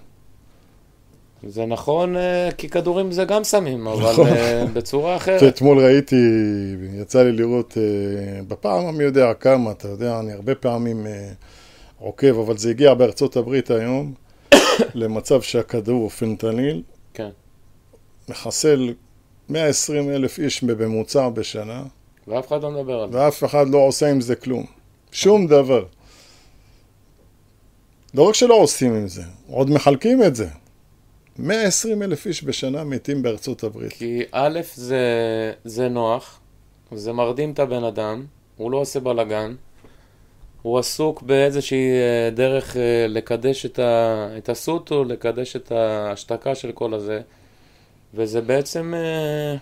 [1.48, 4.26] זה נכון, אה, כי כדורים זה גם סמים, אבל נכון.
[4.26, 5.42] אה, בצורה אחרת.
[5.42, 6.16] אתמול ראיתי,
[6.94, 11.06] יצא לי לראות אה, בפעם המי יודע כמה, אתה יודע, אני הרבה פעמים
[11.98, 14.14] עוקב, אבל זה הגיע בארצות הברית היום
[14.94, 16.82] למצב שהכדור הוא פנטניל.
[17.14, 17.30] כן.
[18.28, 18.94] מחסל
[19.48, 21.82] 120 אלף איש בממוצע בשנה.
[22.28, 23.18] ואף אחד לא מדבר על זה.
[23.18, 24.64] ואף אחד לא עושה עם זה כלום.
[25.12, 25.84] שום דבר.
[28.14, 30.48] לא רק שלא עושים עם זה, עוד מחלקים את זה.
[31.38, 33.92] 120 אלף איש בשנה מתים בארצות הברית.
[33.92, 35.02] כי א', זה,
[35.64, 36.40] זה נוח,
[36.92, 38.24] זה מרדים את הבן אדם,
[38.56, 39.54] הוא לא עושה בלאגן,
[40.62, 46.72] הוא עסוק באיזושהי אה, דרך אה, לקדש את, ה, את הסוטו, לקדש את ההשתקה של
[46.72, 47.20] כל הזה,
[48.14, 49.56] וזה בעצם, אה,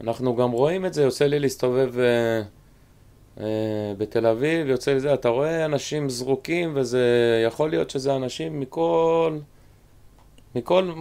[0.00, 1.92] אנחנו גם רואים את זה, יוצא לי להסתובב
[3.98, 9.38] בתל אביב, יוצא לי זה, אתה רואה אנשים זרוקים, וזה יכול להיות שזה אנשים מכל...
[10.54, 10.92] מכל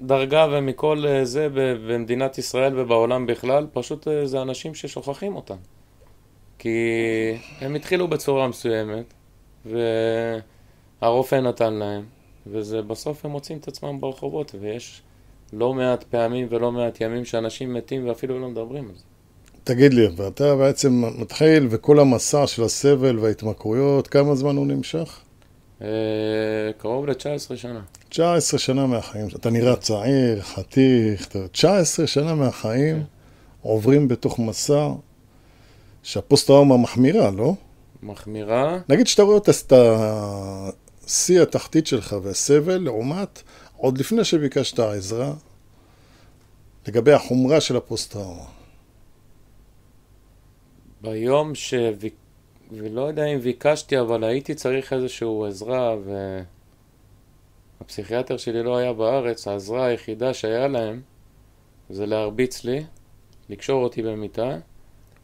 [0.00, 1.48] דרגה ומכל אה, זה
[1.88, 5.56] במדינת ישראל ובעולם בכלל, פשוט אה, זה אנשים ששוכחים אותם.
[6.58, 6.78] כי
[7.60, 9.14] הם התחילו בצורה מסוימת,
[11.00, 12.04] והרופא נתן להם,
[12.46, 15.02] וזה בסוף הם מוצאים את עצמם ברחובות, ויש
[15.52, 19.04] לא מעט פעמים ולא מעט ימים שאנשים מתים ואפילו לא מדברים על זה.
[19.64, 25.20] תגיד לי, ואתה בעצם מתחיל, וכל המסע של הסבל וההתמכרויות, כמה זמן הוא נמשך?
[25.82, 25.86] אה,
[26.78, 27.80] קרוב ל-19 שנה.
[28.08, 33.04] 19 שנה מהחיים, אתה נראה צעיר, חתיך, 19 שנה מהחיים,
[33.62, 34.88] עוברים בתוך מסע
[36.02, 37.54] שהפוסט-טראומה מחמירה, לא?
[38.02, 38.78] מחמירה.
[38.88, 39.72] נגיד שאתה רואה את
[41.06, 43.42] השיא התחתית שלך והסבל, לעומת
[43.76, 45.32] עוד לפני שביקשת עזרה,
[46.88, 48.44] לגבי החומרה של הפוסט-טראומה.
[51.00, 51.74] ביום ש...
[52.72, 55.96] ולא יודע אם ביקשתי, אבל הייתי צריך איזושהי עזרה,
[57.80, 61.00] והפסיכיאטר שלי לא היה בארץ, העזרה היחידה שהיה להם
[61.90, 62.84] זה להרביץ לי,
[63.48, 64.58] לקשור אותי במיטה.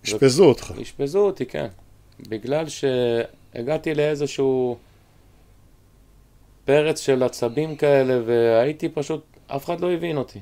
[0.04, 0.74] אשפזו אותך.
[0.82, 1.68] אשפזו אותי, כן.
[2.28, 4.76] בגלל שהגעתי לאיזשהו
[6.64, 10.40] פרץ של עצבים כאלה, והייתי פשוט, אף אחד לא הבין אותי.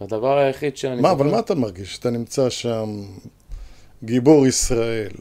[0.00, 1.00] הדבר היחיד שאני...
[1.00, 1.98] מה, אבל מה אתה מרגיש?
[1.98, 3.04] אתה נמצא שם
[4.04, 5.12] גיבור ישראל,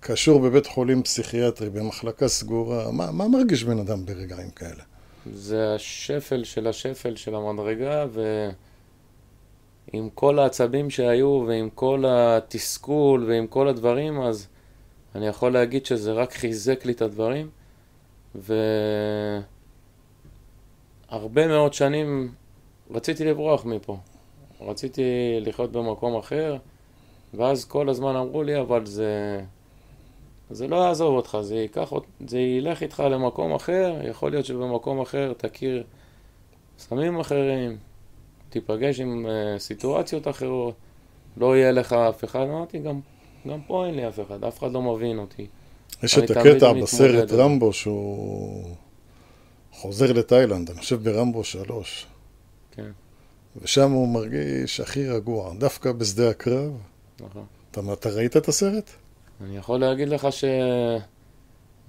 [0.00, 4.82] קשור בבית חולים פסיכיאטרי, במחלקה סגורה, מה, מה מרגיש בן אדם ברגעים כאלה?
[5.32, 8.06] זה השפל של השפל של המדרגה,
[9.92, 14.48] ועם כל העצבים שהיו, ועם כל התסכול, ועם כל הדברים, אז
[15.14, 17.50] אני יכול להגיד שזה רק חיזק לי את הדברים,
[21.10, 22.32] והרבה מאוד שנים
[22.90, 23.96] רציתי לברוח מפה.
[24.60, 25.02] רציתי
[25.40, 26.56] לחיות במקום אחר,
[27.34, 29.40] ואז כל הזמן אמרו לי, אבל זה...
[30.50, 31.92] זה לא יעזוב אותך, זה, ייקח,
[32.28, 35.84] זה ילך איתך למקום אחר, יכול להיות שבמקום אחר תכיר
[36.78, 37.76] סמים אחרים,
[38.50, 40.74] תיפגש עם uh, סיטואציות אחרות,
[41.36, 42.40] לא יהיה לך אף אחד.
[42.40, 43.00] אמרתי, גם,
[43.48, 45.46] גם פה אין לי אף אחד, אף אחד לא מבין אותי.
[46.02, 48.74] יש את הקטע בסרט רמבו שהוא
[49.72, 52.06] חוזר לתאילנד, אני חושב ברמבו שלוש.
[52.70, 52.90] כן.
[53.62, 56.72] ושם הוא מרגיש הכי רגוע, דווקא בשדה הקרב.
[57.20, 57.44] נכון.
[57.70, 58.90] אתה, אתה ראית את הסרט?
[59.40, 60.28] אני יכול להגיד לך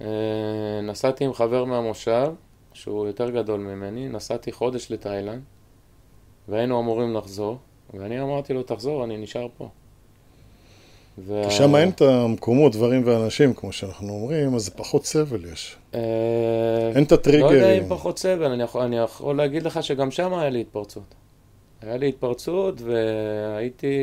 [0.00, 2.32] שנסעתי אה, עם חבר מהמושב,
[2.72, 5.42] שהוא יותר גדול ממני, נסעתי חודש לתאילנד,
[6.48, 7.58] והיינו אמורים לחזור,
[7.94, 9.68] ואני אמרתי לו, תחזור, אני נשאר פה.
[11.16, 15.76] כי שם אין את המקומות, דברים ואנשים, כמו שאנחנו אומרים, אז פחות סבל יש.
[15.94, 16.00] אה...
[16.94, 17.52] אין את הטריגרים.
[17.52, 20.60] לא יודע אם פחות סבל, אני יכול, אני יכול להגיד לך שגם שם היה לי
[20.60, 21.14] התפרצות.
[21.82, 23.96] היה לי התפרצות והייתי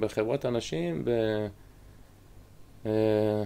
[0.00, 1.10] בחברת אנשים, ב...
[2.86, 3.42] אה,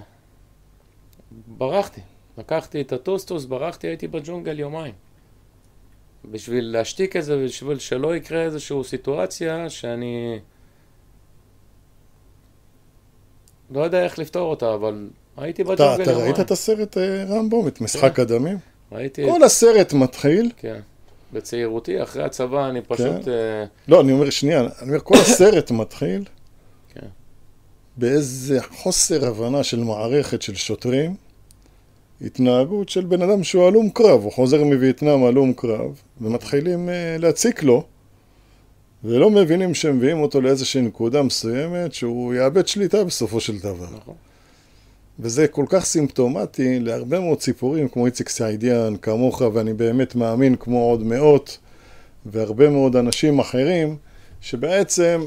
[1.46, 2.00] ברחתי.
[2.38, 4.94] לקחתי את הטוסטוס, ברחתי, הייתי בג'ונגל יומיים.
[6.30, 10.38] בשביל להשתיק את זה, בשביל שלא יקרה איזושהי סיטואציה שאני
[13.70, 16.02] לא יודע איך לפתור אותה, אבל הייתי בג'ונגל יומיים.
[16.02, 18.22] אתה ראית את הסרט אה, רמבו, את משחק כן.
[18.22, 18.58] הדמים?
[18.92, 19.30] ראיתי...
[19.30, 20.50] כל הסרט מתחיל.
[20.56, 20.80] כן.
[21.32, 23.24] בצעירותי, אחרי הצבא אני פשוט...
[23.24, 23.30] כן.
[23.30, 23.90] Uh...
[23.90, 26.24] לא, אני אומר, שנייה, אני אומר, כל הסרט מתחיל.
[27.96, 31.14] באיזה חוסר הבנה של מערכת של שוטרים,
[32.20, 37.62] התנהגות של בן אדם שהוא הלום קרב, הוא חוזר מווייטנאם הלום קרב, ומתחילים uh, להציק
[37.62, 37.84] לו,
[39.04, 43.86] ולא מבינים שהם מביאים אותו לאיזושהי נקודה מסוימת, שהוא יאבד שליטה בסופו של דבר.
[43.96, 44.14] נכון.
[45.18, 50.82] וזה כל כך סימפטומטי להרבה מאוד סיפורים כמו איציק סעידיאן, כמוך, ואני באמת מאמין כמו
[50.82, 51.58] עוד מאות
[52.26, 53.96] והרבה מאוד אנשים אחרים,
[54.40, 55.20] שבעצם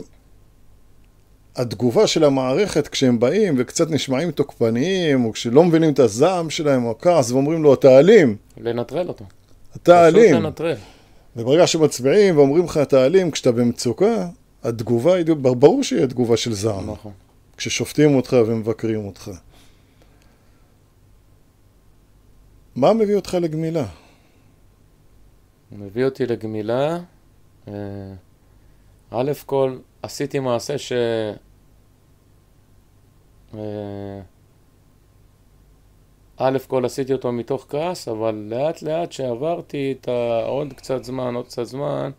[1.58, 6.91] התגובה של המערכת כשהם באים וקצת נשמעים תוקפניים, או כשלא מבינים את הזעם שלהם או
[6.91, 8.36] הכעס ואומרים לו, אתה אלים.
[8.58, 9.26] לנטרל אותו.
[9.76, 10.32] אתה אלים.
[10.32, 10.76] פשוט לנטרל.
[11.36, 14.28] וברגע שמצביעים ואומרים לך, אתה אלים, כשאתה במצוקה,
[14.63, 16.91] התגובה היא, ברור שהיא תגובה של זעם.
[16.91, 17.12] נכון.
[17.58, 19.32] כששופטים אותך ומבקרים אותך.
[22.76, 23.86] מה מביא אותך לגמילה?
[25.72, 26.98] מביא אותי לגמילה.
[27.67, 27.74] אה,
[29.12, 30.91] א' כל, עשיתי מעשה ש...
[33.53, 34.21] אה,
[36.38, 41.45] א' כל עשיתי אותו מתוך כעס, אבל לאט לאט שעברתי את העוד קצת זמן, עוד
[41.45, 42.12] קצת זמן,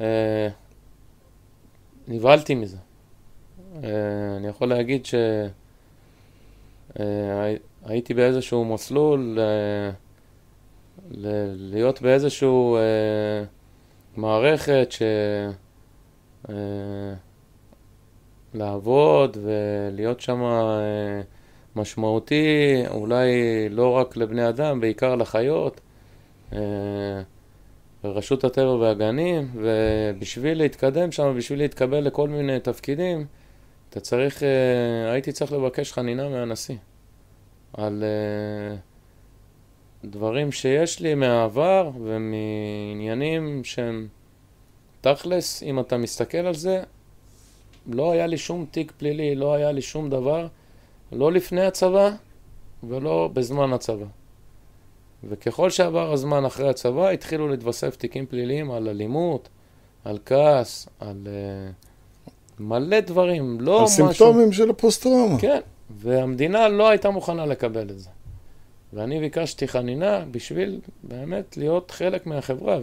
[0.00, 0.48] אה,
[2.08, 2.76] נבהלתי מזה.
[4.36, 5.14] אני יכול להגיד ש...
[7.84, 9.38] הייתי באיזשהו מסלול.
[11.10, 13.44] להיות באיזשהו אה,
[14.16, 15.02] מערכת ש...
[16.48, 17.14] אה,
[18.54, 21.20] לעבוד ולהיות שם אה,
[21.76, 23.28] משמעותי, אולי
[23.70, 25.80] לא רק לבני אדם, בעיקר לחיות,
[26.52, 26.58] אה,
[28.02, 33.26] ברשות הטבע והגנים, ובשביל להתקדם שם, בשביל להתקבל לכל מיני תפקידים,
[33.90, 36.76] אתה צריך, אה, הייתי צריך לבקש חנינה מהנשיא.
[37.72, 38.04] על
[40.04, 44.08] דברים שיש לי מהעבר ומעניינים שהם
[45.00, 46.82] תכלס, אם אתה מסתכל על זה,
[47.86, 50.46] לא היה לי שום תיק פלילי, לא היה לי שום דבר,
[51.12, 52.10] לא לפני הצבא
[52.82, 54.06] ולא בזמן הצבא.
[55.28, 59.48] וככל שעבר הזמן אחרי הצבא, התחילו להתווסף תיקים פליליים על אלימות,
[60.04, 61.26] על כעס, על...
[61.26, 61.90] Uh,
[62.60, 63.96] מלא דברים, לא על משהו...
[63.96, 65.38] סימפטומים של הפוסט-טראומה.
[65.38, 68.10] כן, והמדינה לא הייתה מוכנה לקבל את זה.
[68.92, 72.78] ואני ביקשתי חנינה בשביל באמת להיות חלק מהחברה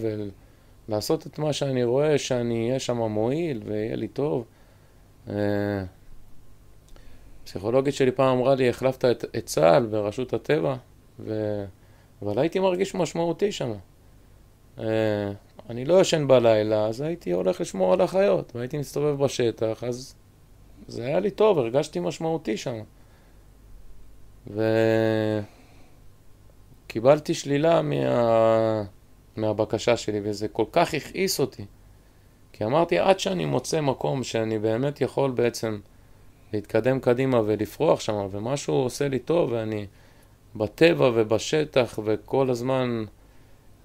[0.90, 4.46] ולעשות את מה שאני רואה, שאני אהיה שם מועיל ויהיה לי טוב.
[5.30, 5.84] אה,
[7.44, 10.76] פסיכולוגית שלי פעם אמרה לי, החלפת את, את צה"ל ורשות הטבע,
[11.20, 11.66] ו...
[12.22, 13.72] אבל הייתי מרגיש משמעותי שם.
[14.78, 14.82] Uh,
[15.70, 20.16] אני לא ישן בלילה, אז הייתי הולך לשמור על החיות, והייתי מסתובב בשטח, אז
[20.88, 22.76] זה היה לי טוב, הרגשתי משמעותי שם.
[26.86, 28.84] וקיבלתי שלילה מה...
[29.36, 31.66] מהבקשה שלי, וזה כל כך הכעיס אותי.
[32.58, 35.80] כי אמרתי, עד שאני מוצא מקום שאני באמת יכול בעצם
[36.54, 39.86] להתקדם קדימה ולפרוח שם, ומשהו עושה לי טוב, ואני
[40.56, 43.04] בטבע ובשטח, וכל הזמן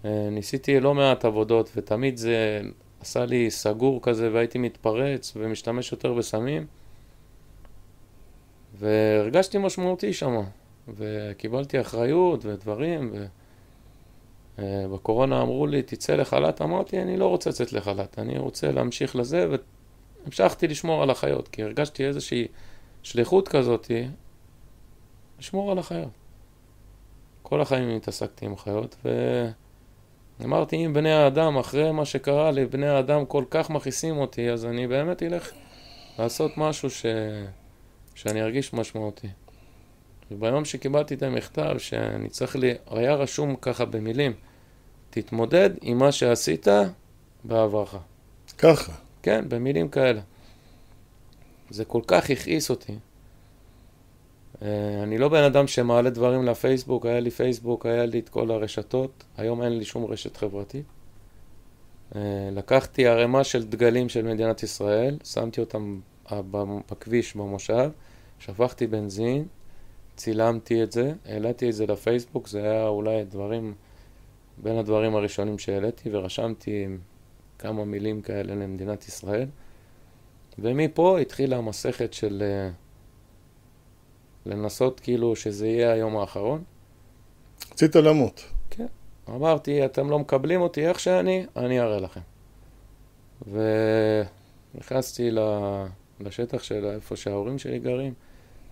[0.05, 2.61] אה, ניסיתי לא מעט עבודות, ותמיד זה
[3.01, 6.67] עשה לי סגור כזה, והייתי מתפרץ ומשתמש יותר בסמים.
[8.79, 10.41] והרגשתי משמעותי שם,
[10.89, 13.42] וקיבלתי אחריות ודברים, ובקורונה
[14.59, 14.85] אה,
[15.43, 19.47] אמרו לי, תצא לחל"ת, אמרתי, אני לא רוצה לצאת לחל"ת, אני רוצה להמשיך לזה,
[20.25, 22.47] והמשכתי לשמור על החיות, כי הרגשתי איזושהי
[23.03, 23.91] שליחות כזאת,
[25.38, 26.11] לשמור על החיות.
[27.43, 28.97] כל החיים התעסקתי עם חיות,
[30.41, 34.67] ואמרתי, אם בני האדם, אחרי מה שקרה לי, בני האדם כל כך מכעיסים אותי, אז
[34.67, 35.51] אני באמת אלך
[36.19, 37.07] לעשות משהו ש...
[38.15, 39.29] שאני ארגיש משמעותי.
[40.35, 44.33] וביום שקיבלתי את המכתב, שאני צריך לי, היה רשום ככה במילים,
[45.11, 46.66] תתמודד עם מה שעשית
[47.45, 47.97] בעברך.
[48.59, 48.92] ככה.
[49.23, 50.21] כן, במילים כאלה.
[51.71, 52.92] זה כל כך הכעיס אותי.
[54.62, 58.51] אה, אני לא בן אדם שמעלה דברים לפייסבוק, היה לי פייסבוק, היה לי את כל
[58.51, 60.85] הרשתות, היום אין לי שום רשת חברתית.
[62.16, 62.21] אה,
[62.53, 66.01] לקחתי ערימה של דגלים של מדינת ישראל, שמתי אותם
[66.90, 67.90] בכביש במושב,
[68.38, 69.45] שפכתי בנזין,
[70.16, 73.75] צילמתי את זה, העליתי את זה לפייסבוק, זה היה אולי דברים,
[74.59, 76.87] בין הדברים הראשונים שהעליתי, ורשמתי
[77.59, 79.48] כמה מילים כאלה למדינת ישראל.
[80.59, 82.72] ומפה התחילה המסכת של uh,
[84.51, 86.62] לנסות כאילו שזה יהיה היום האחרון.
[87.72, 88.44] רצית למות.
[88.70, 88.87] כן.
[89.29, 92.20] אמרתי, אתם לא מקבלים אותי איך שאני, אני אראה לכם.
[94.75, 95.31] ונכנסתי
[96.20, 98.14] לשטח של איפה שההורים שלי גרים,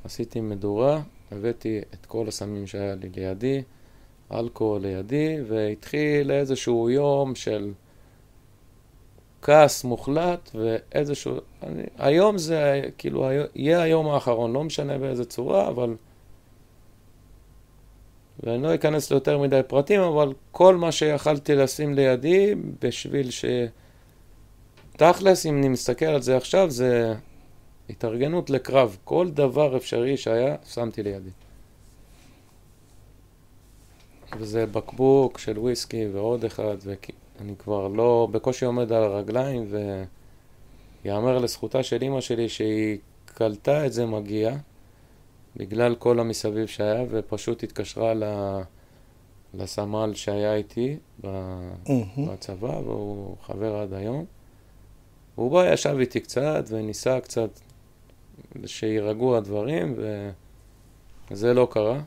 [0.04, 1.00] עשיתי מדורה,
[1.30, 3.62] הבאתי את כל הסמים שהיה לי לידי,
[4.32, 7.72] אלכוהול לידי, והתחיל איזשהו יום של
[9.42, 11.36] כעס מוחלט ואיזשהו...
[11.62, 15.96] אני, היום זה כאילו, יהיה היום האחרון, לא משנה באיזה צורה, אבל...
[18.42, 23.44] ואני לא אכנס ליותר מדי פרטים, אבל כל מה שיכלתי לשים לידי בשביל ש...
[24.96, 27.14] תכלס, אם אני מסתכל על זה עכשיו, זה
[27.90, 28.96] התארגנות לקרב.
[29.04, 31.30] כל דבר אפשרי שהיה, שמתי לידי.
[34.38, 39.72] וזה בקבוק של וויסקי ועוד אחד, ואני כבר לא, בקושי עומד על הרגליים,
[41.04, 44.56] ויאמר לזכותה של אימא שלי שהיא קלטה את זה מגיע,
[45.56, 48.12] בגלל כל המסביב שהיה, ופשוט התקשרה
[49.54, 50.96] לסמל שהיה איתי
[52.28, 54.24] בצבא, והוא חבר עד היום.
[55.34, 57.50] הוא בא, ישב איתי קצת, וניסה קצת
[58.66, 59.94] שיירגעו הדברים,
[61.30, 62.00] וזה לא קרה.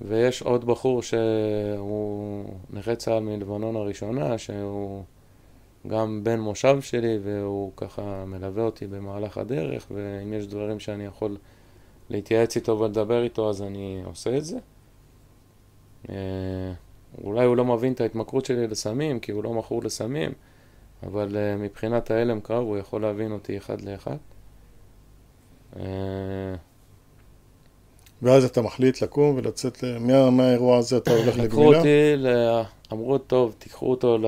[0.00, 5.02] ויש עוד בחור שהוא נכה צה"ל מלבנון הראשונה, שהוא
[5.86, 11.36] גם בן מושב שלי, והוא ככה מלווה אותי במהלך הדרך, ואם יש דברים שאני יכול
[12.10, 14.58] להתייעץ איתו ולדבר איתו, אז אני עושה את זה.
[16.08, 16.72] אה,
[17.24, 20.32] אולי הוא לא מבין את ההתמכרות שלי לסמים, כי הוא לא מכור לסמים,
[21.06, 24.16] אבל אה, מבחינת ההלם קרב הוא יכול להבין אותי אחד לאחד.
[25.76, 26.54] אה,
[28.22, 31.44] ואז אתה מחליט לקום ולצאת, מה, מהאירוע הזה אתה הולך לגמילה?
[31.44, 32.14] לקחו אותי,
[32.92, 34.18] אמרו, טוב, תיקחו אותו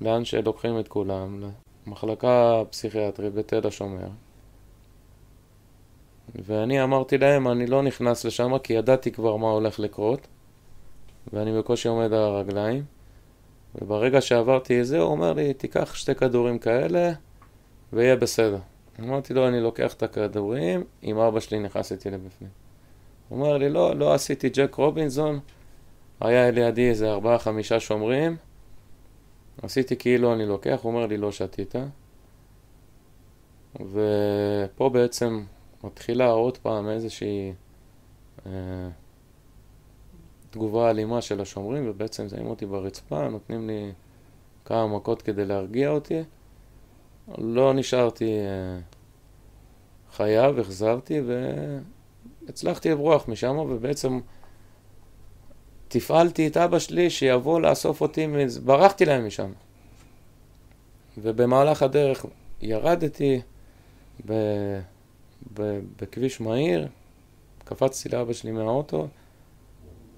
[0.00, 1.50] לאן שלוקחים את כולם,
[1.86, 4.08] למחלקה פסיכיאטרית בתל השומר.
[6.34, 10.26] ואני אמרתי להם, אני לא נכנס לשם כי ידעתי כבר מה הולך לקרות,
[11.32, 12.84] ואני בקושי עומד על הרגליים.
[13.74, 17.12] וברגע שעברתי את זה, הוא אומר לי, תיקח שתי כדורים כאלה,
[17.92, 18.58] ויהיה בסדר.
[19.00, 22.50] אמרתי לו, אני לוקח את הכדורים, עם אבא שלי נכנס איתי לבפנים.
[23.28, 25.40] הוא אומר לי, לא, לא עשיתי ג'ק רובינזון,
[26.20, 28.36] היה לידי איזה ארבעה, חמישה שומרים,
[29.62, 31.74] עשיתי כאילו אני לוקח, הוא אומר לי, לא שתית.
[33.80, 35.44] ופה בעצם
[35.84, 37.52] מתחילה עוד פעם איזושהי
[38.46, 38.52] אה,
[40.52, 43.92] תגובה אלימה של השומרים, ובעצם שמים אותי ברצפה, נותנים לי
[44.64, 46.22] כמה מכות כדי להרגיע אותי.
[47.38, 48.36] לא נשארתי
[50.12, 51.20] חייב, החזרתי
[52.46, 54.20] והצלחתי לברוח משם, ובעצם
[55.88, 58.26] תפעלתי את אבא שלי שיבוא לאסוף אותי,
[58.64, 59.52] ברחתי להם משם.
[61.18, 62.26] ובמהלך הדרך
[62.62, 63.40] ירדתי
[64.26, 64.32] ב...
[65.54, 65.80] ב...
[66.00, 66.88] בכביש מהיר,
[67.64, 69.08] קפצתי לאבא שלי מהאוטו,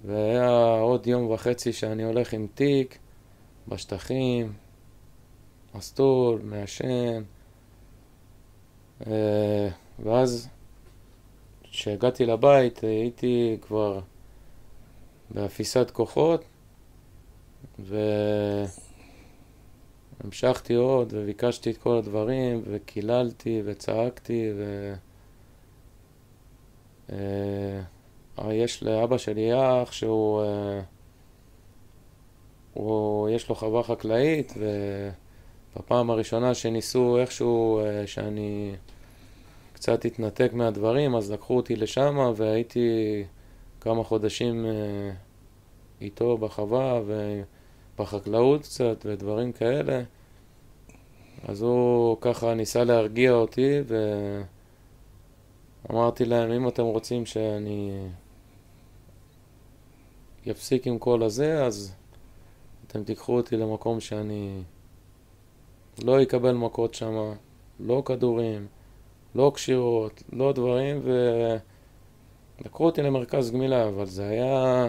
[0.04, 2.98] והיה עוד יום וחצי שאני הולך עם תיק
[3.68, 4.52] בשטחים,
[5.74, 7.22] מסטול, מעשן,
[9.06, 10.48] אה, ואז
[11.62, 14.00] כשהגעתי לבית הייתי כבר
[15.30, 16.44] באפיסת כוחות,
[20.24, 24.94] והמשכתי עוד וביקשתי את כל הדברים וקיללתי וצעקתי ו...
[28.38, 30.80] אה, יש לאבא שלי אח שהוא, אה,
[32.74, 34.54] הוא, יש לו חווה חקלאית
[35.76, 38.74] ובפעם הראשונה שניסו איכשהו אה, שאני
[39.72, 43.24] קצת התנתק מהדברים אז לקחו אותי לשם והייתי
[43.80, 44.66] כמה חודשים
[46.00, 47.00] איתו בחווה
[47.96, 50.02] ובחקלאות קצת ודברים כאלה.
[51.48, 53.96] אז הוא ככה ניסה להרגיע אותי ו...
[55.90, 58.08] אמרתי להם, אם אתם רוצים שאני
[60.50, 61.92] אפסיק עם כל הזה, אז
[62.86, 64.62] אתם תיקחו אותי למקום שאני
[66.02, 67.32] לא אקבל מכות שם,
[67.80, 68.66] לא כדורים,
[69.34, 71.02] לא קשירות, לא דברים,
[72.60, 74.88] ולקחו אותי למרכז גמילה, אבל זה היה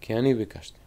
[0.00, 0.78] כי אני ביקשתי,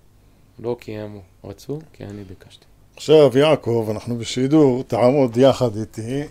[0.59, 2.65] לא כי הם רצו, כי אני ביקשתי.
[2.95, 6.24] עכשיו, יעקב, אנחנו בשידור, תעמוד יחד איתי.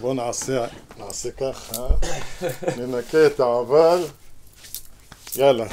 [0.00, 0.66] בוא נעשה,
[0.98, 1.88] נעשה ככה,
[2.78, 4.04] ננקה את העבר,
[5.36, 5.66] יאללה,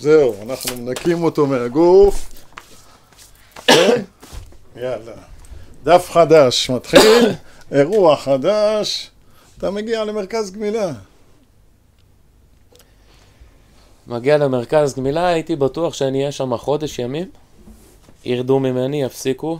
[0.00, 2.44] זהו, אנחנו מנקים אותו מהגוף,
[3.66, 4.02] כן?
[4.76, 5.12] יאללה.
[5.84, 7.30] דף חדש מתחיל,
[7.72, 9.10] אירוע חדש,
[9.58, 10.92] אתה מגיע למרכז גמילה.
[14.06, 17.30] מגיע למרכז גמילה, הייתי בטוח שאני אהיה שם חודש ימים,
[18.24, 19.58] ירדו ממני, יפסיקו,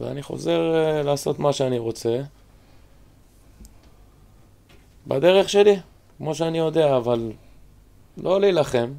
[0.00, 2.20] ואני חוזר uh, לעשות מה שאני רוצה.
[5.06, 5.76] בדרך שלי,
[6.18, 7.32] כמו שאני יודע, אבל
[8.16, 8.92] לא להילחם.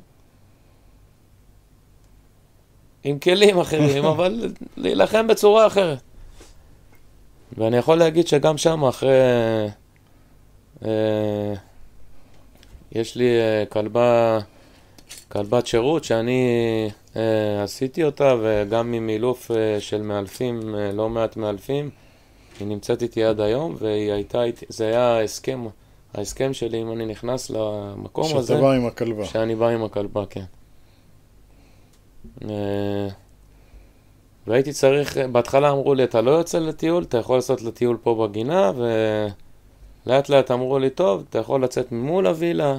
[3.03, 6.01] עם כלים אחרים, אבל להילחם בצורה אחרת.
[7.57, 9.09] ואני יכול להגיד שגם שם, אחרי...
[10.85, 11.53] אה,
[12.91, 14.39] יש לי אה, כלבה,
[15.29, 16.49] כלבת שירות שאני
[17.15, 21.89] אה, עשיתי אותה, וגם עם אילוף אה, של מאלפים, אה, לא מעט מאלפים.
[22.59, 25.65] היא נמצאת איתי עד היום, והיא הייתה איתי, זה היה הסכם
[26.13, 28.53] ההסכם שלי, אם אני נכנס למקום שאתה הזה...
[28.53, 29.25] שאתה בא עם הכלבה.
[29.25, 30.43] שאני בא עם הכלבה, כן.
[32.49, 33.07] אה,
[34.47, 38.71] והייתי צריך, בהתחלה אמרו לי, אתה לא יוצא לטיול, אתה יכול לעשות לטיול פה בגינה,
[38.75, 42.77] ולאט לאט אמרו לי, טוב, אתה יכול לצאת ממול הווילה,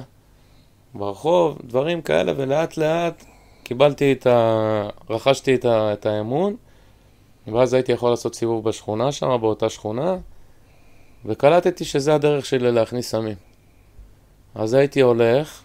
[0.93, 3.23] ברחוב, דברים כאלה, ולאט לאט
[3.63, 4.89] קיבלתי את ה...
[5.09, 5.93] רכשתי את, ה...
[5.93, 6.55] את האמון,
[7.47, 10.17] ואז הייתי יכול לעשות סיבוב בשכונה שם, באותה שכונה.
[11.25, 13.35] וקלטתי שזה הדרך שלי להכניס סמים.
[14.55, 15.62] אז הייתי הולך,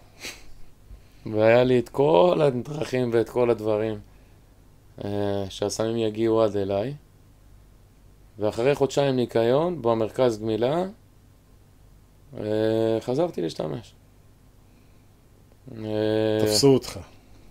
[1.33, 3.99] והיה לי את כל הדרכים ואת כל הדברים
[5.05, 6.95] אה, שהסמים יגיעו עד אליי.
[8.39, 10.85] ואחרי חודשיים ניקיון, במרכז גמילה,
[12.39, 13.95] אה, חזרתי להשתמש.
[15.77, 16.99] אה, תפסו אותך.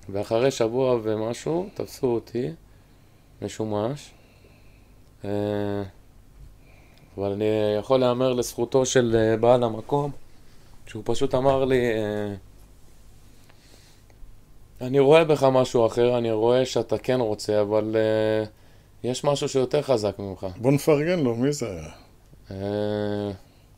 [0.10, 2.50] ואחרי שבוע ומשהו, תפסו אותי,
[3.42, 4.14] משומש.
[7.18, 7.46] אבל אני
[7.80, 10.12] יכול להמר לזכותו של בעל המקום,
[10.86, 11.82] שהוא פשוט אמר לי,
[14.82, 18.48] אני רואה בך משהו אחר, אני רואה שאתה כן רוצה, אבל uh,
[19.04, 20.48] יש משהו שיותר חזק ממך.
[20.58, 21.90] בוא נפרגן לו, מי זה היה?
[22.50, 22.54] Uh,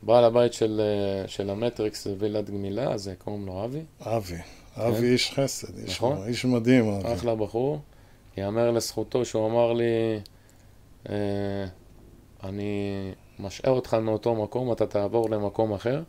[0.02, 0.80] בעל הבית של,
[1.26, 3.82] uh, של המטריקס זה וילת גמילה, אז קוראים לו אבי.
[4.00, 4.36] אבי.
[4.36, 4.80] כן?
[4.80, 6.26] אבי איש חסד, איש, נכון?
[6.26, 6.88] איש מדהים.
[6.88, 7.14] אבי.
[7.14, 7.78] אחלה בחור.
[8.36, 10.20] יאמר לזכותו שהוא אמר לי,
[11.06, 11.10] uh,
[12.42, 16.02] אני משעה אותך מאותו מקום, אתה תעבור למקום אחר,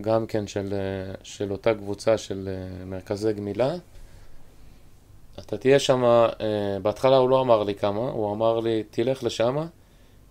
[0.00, 0.74] גם כן של,
[1.22, 3.74] של אותה קבוצה של אה, מרכזי גמילה.
[5.38, 9.56] אתה תהיה שם, אה, בהתחלה הוא לא אמר לי כמה, הוא אמר לי, תלך לשם,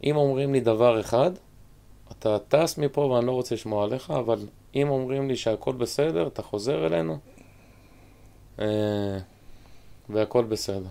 [0.03, 1.31] אם אומרים לי דבר אחד,
[2.11, 4.39] אתה טס מפה ואני לא רוצה לשמוע עליך, אבל
[4.75, 7.17] אם אומרים לי שהכל בסדר, אתה חוזר אלינו,
[8.59, 9.17] אה,
[10.09, 10.89] והכל בסדר.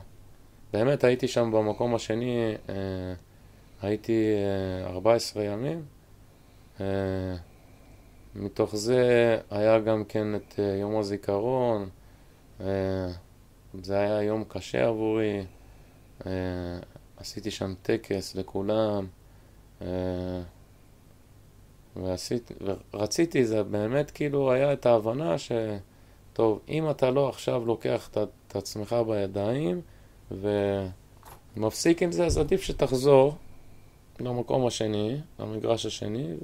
[0.73, 2.55] באמת הייתי שם במקום השני,
[3.83, 4.35] הייתי
[4.85, 5.83] 14 אה, ימים.
[8.39, 11.89] אה, מתוך זה היה גם כן את אה, יום הזיכרון.
[13.83, 15.45] זה היה יום קשה עבורי.
[17.21, 19.07] עשיתי שם טקס לכולם,
[19.83, 19.87] אה,
[21.97, 22.55] ועשיתי,
[22.95, 25.53] ורציתי, זה באמת כאילו היה את ההבנה ש...
[26.33, 29.81] טוב, אם אתה לא עכשיו לוקח את, עצמך בידיים
[31.57, 33.35] ומפסיק עם זה, אז עדיף שתחזור
[34.21, 36.35] למקום השני, למגרש השני,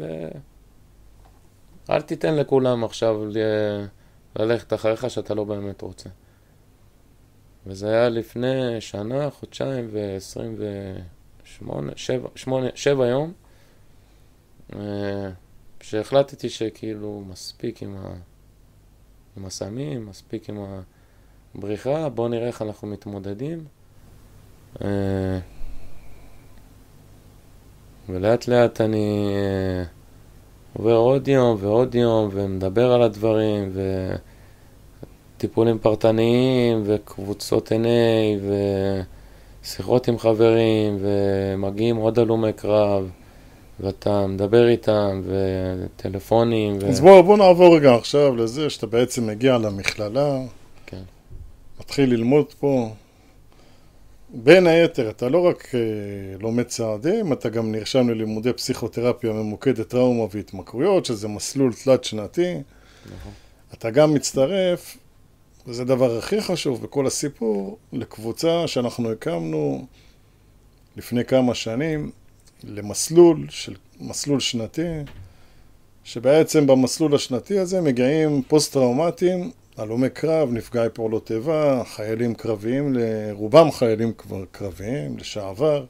[1.89, 3.37] ואל תיתן לכולם עכשיו ל...
[4.37, 6.09] ללכת אחריך שאתה לא באמת רוצה.
[7.67, 10.57] וזה היה לפני שנה, חודשיים ועשרים
[11.45, 12.29] ושמונה, שבע,
[12.75, 13.33] שבע יום,
[14.73, 15.31] אה,
[15.81, 18.15] שהחלטתי שכאילו מספיק עם, ה,
[19.37, 20.59] עם הסמים, מספיק עם
[21.55, 23.65] הבריחה, בואו נראה איך אנחנו מתמודדים.
[24.85, 25.39] אה,
[28.09, 29.85] ולאט לאט אני אה,
[30.77, 33.73] עובר עוד יום ועוד יום ומדבר על הדברים
[35.37, 38.45] וטיפולים פרטניים וקבוצות NA
[39.63, 43.11] ושיחות עם חברים ומגיעים עוד הלומי קרב
[43.81, 46.89] ואתה מדבר איתם וטלפונים ו...
[46.89, 50.39] אז בוא, בוא נעבור רגע עכשיו לזה שאתה בעצם מגיע למכללה
[50.87, 51.03] כן.
[51.81, 52.89] מתחיל ללמוד פה
[54.35, 55.81] בין היתר, אתה לא רק אה,
[56.41, 62.55] לומד צעדים, אתה גם נרשם ללימודי פסיכותרפיה ממוקדת טראומה והתמכרויות, שזה מסלול תלת שנתי.
[63.07, 63.33] נכון.
[63.75, 64.97] אתה גם מצטרף,
[65.67, 69.87] וזה הדבר הכי חשוב בכל הסיפור, לקבוצה שאנחנו הקמנו
[70.97, 72.11] לפני כמה שנים,
[72.65, 74.89] למסלול, של, מסלול שנתי,
[76.05, 82.97] שבעצם במסלול השנתי הזה מגיעים פוסט-טראומטיים הלומי קרב, נפגעי פעולות איבה, חיילים קרביים,
[83.31, 84.13] רובם חיילים
[84.51, 85.87] קרביים, לשעבר,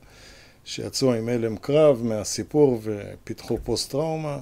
[0.65, 4.39] שיצאו עם הלם קרב מהסיפור ופיתחו פוסט-טראומה.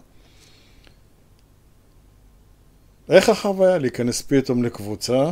[3.09, 5.31] איך החוויה להיכנס פתאום לקבוצה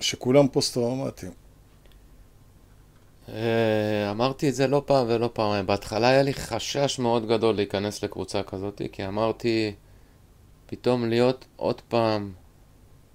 [0.00, 1.32] שכולם פוסט-טראומטיים?
[3.28, 5.66] אה, אמרתי את זה לא פעם ולא פעם.
[5.66, 9.74] בהתחלה היה לי חשש מאוד גדול להיכנס לקבוצה כזאת, כי אמרתי,
[10.66, 12.32] פתאום להיות עוד פעם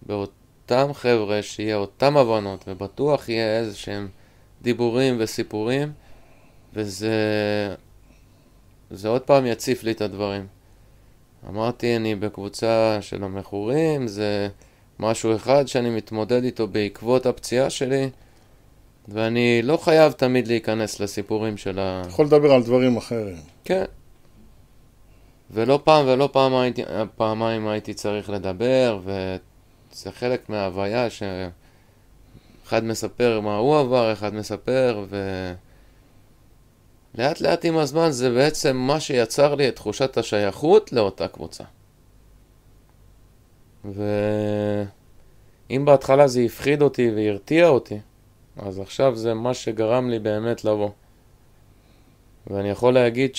[0.05, 4.07] באותם חבר'ה, שיהיה אותם הבנות, ובטוח יהיה איזה שהם
[4.61, 5.91] דיבורים וסיפורים,
[6.73, 7.15] וזה...
[8.91, 10.47] זה עוד פעם יציף לי את הדברים.
[11.49, 14.47] אמרתי, אני בקבוצה של המכורים, זה
[14.99, 18.09] משהו אחד שאני מתמודד איתו בעקבות הפציעה שלי,
[19.07, 22.01] ואני לא חייב תמיד להיכנס לסיפורים של ה...
[22.07, 23.37] יכול לדבר על דברים אחרים.
[23.63, 23.83] כן.
[25.51, 26.81] ולא פעם ולא פעם הייתי,
[27.15, 29.35] פעמיים הייתי צריך לדבר, ו...
[29.95, 35.05] זה חלק מההוויה שאחד מספר מה הוא עבר, אחד מספר,
[37.15, 41.63] ולאט לאט עם הזמן זה בעצם מה שיצר לי את תחושת השייכות לאותה קבוצה.
[43.85, 47.99] ואם בהתחלה זה הפחיד אותי והרתיע אותי,
[48.57, 50.89] אז עכשיו זה מה שגרם לי באמת לבוא.
[52.47, 53.31] ואני יכול להגיד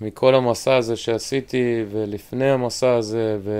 [0.00, 3.50] שמכל המסע הזה שעשיתי, ולפני המסע הזה, ו...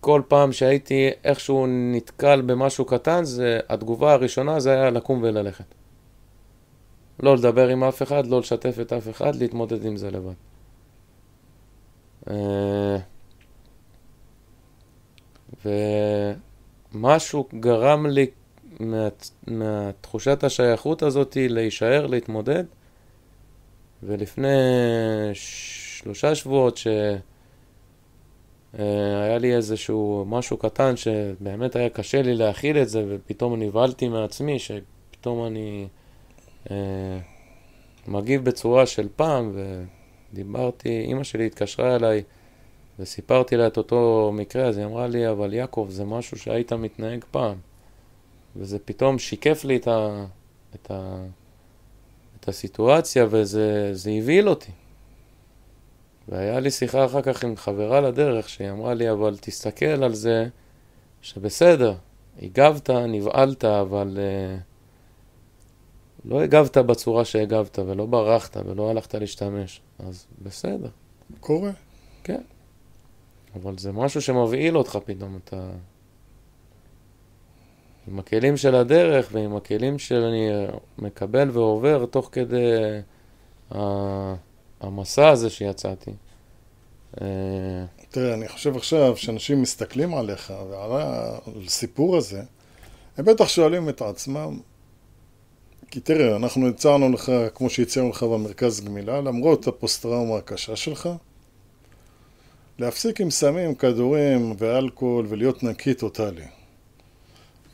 [0.00, 5.64] כל פעם שהייתי איכשהו נתקל במשהו קטן, זה, התגובה הראשונה זה היה לקום וללכת.
[7.22, 10.32] לא לדבר עם אף אחד, לא לשתף את אף אחד, להתמודד עם זה לבד.
[12.30, 12.96] אה,
[15.64, 18.26] ומשהו גרם לי
[18.80, 19.08] מה,
[19.46, 22.64] מהתחושת השייכות הזאת להישאר, להתמודד,
[24.02, 24.48] ולפני
[25.32, 26.86] שלושה שבועות ש...
[28.78, 34.08] אה, היה לי איזשהו משהו קטן שבאמת היה קשה לי להכיל את זה, ופתאום נבהלתי
[34.08, 35.86] מעצמי, שפתאום אני
[36.70, 37.18] אה,
[38.08, 39.52] מגיב בצורה של פעם,
[40.32, 42.22] ודיברתי, אימא שלי התקשרה אליי
[42.98, 47.24] וסיפרתי לה את אותו מקרה, אז היא אמרה לי, אבל יעקב, זה משהו שהיית מתנהג
[47.30, 47.56] פעם.
[48.56, 50.24] וזה פתאום שיקף לי את, ה,
[50.74, 51.24] את, ה,
[52.40, 54.70] את הסיטואציה, וזה הבהיל אותי.
[56.30, 60.48] והיה לי שיחה אחר כך עם חברה לדרך, שהיא אמרה לי, אבל תסתכל על זה
[61.22, 61.94] שבסדר,
[62.42, 64.60] הגבת, נבהלת, אבל uh,
[66.24, 69.80] לא הגבת בצורה שהגבת, ולא ברחת, ולא הלכת להשתמש.
[69.98, 70.88] אז בסדר.
[71.40, 71.70] קורה.
[72.24, 72.40] כן.
[73.54, 75.70] אבל זה משהו שמבהיל אותך פתאום, אתה...
[78.08, 80.48] עם הכלים של הדרך ועם הכלים שאני
[80.98, 83.00] מקבל ועובר תוך כדי
[84.80, 86.10] המסע הזה שיצאתי.
[87.20, 87.26] אה,
[88.10, 90.90] תראה, אני חושב עכשיו שאנשים מסתכלים עליך ועל
[91.66, 92.42] הסיפור הזה,
[93.16, 94.58] הם בטח שואלים את עצמם,
[95.90, 101.08] כי תראה, אנחנו הצענו לך, כמו שהצענו לך במרכז גמילה, למרות הפוסט-טראומה הקשה שלך,
[102.78, 106.59] להפסיק עם סמים, כדורים ואלכוהול ולהיות נקי טוטאלי.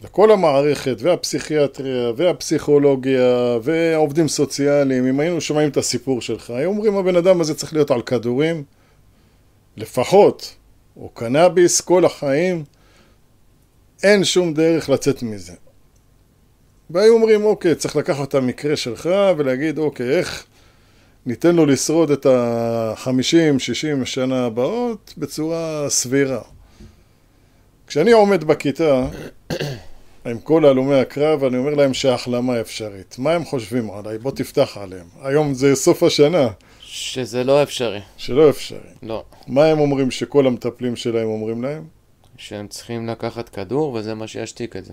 [0.06, 7.16] וכל המערכת, והפסיכיאטריה, והפסיכולוגיה, והעובדים סוציאליים, אם היינו שומעים את הסיפור שלך, היו אומרים הבן
[7.16, 8.64] אדם הזה צריך להיות על כדורים,
[9.76, 10.54] לפחות,
[10.96, 12.64] או קנאביס כל החיים,
[14.02, 15.52] אין שום דרך לצאת מזה.
[16.90, 20.46] והיו אומרים, אוקיי, צריך לקחת את המקרה שלך ולהגיד, אוקיי, איך
[21.26, 26.42] ניתן לו לשרוד את ה-50-60 שנה הבאות בצורה סבירה.
[27.86, 29.06] כשאני עומד בכיתה
[30.26, 33.16] עם כל הלומי הקרב, אני אומר להם שההחלמה אפשרית.
[33.18, 34.18] מה הם חושבים עליי?
[34.18, 35.06] בוא תפתח עליהם.
[35.22, 36.48] היום זה סוף השנה.
[36.80, 38.00] שזה לא אפשרי.
[38.16, 38.78] שלא אפשרי.
[39.02, 39.24] לא.
[39.46, 41.84] מה הם אומרים שכל המטפלים שלהם אומרים להם?
[42.36, 44.92] שהם צריכים לקחת כדור וזה מה שישתיק את זה.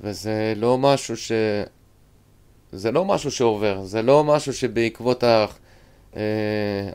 [0.00, 1.32] וזה לא משהו ש...
[2.72, 5.46] זה לא משהו שעובר, זה לא משהו שבעקבות ה...
[6.16, 6.22] אה,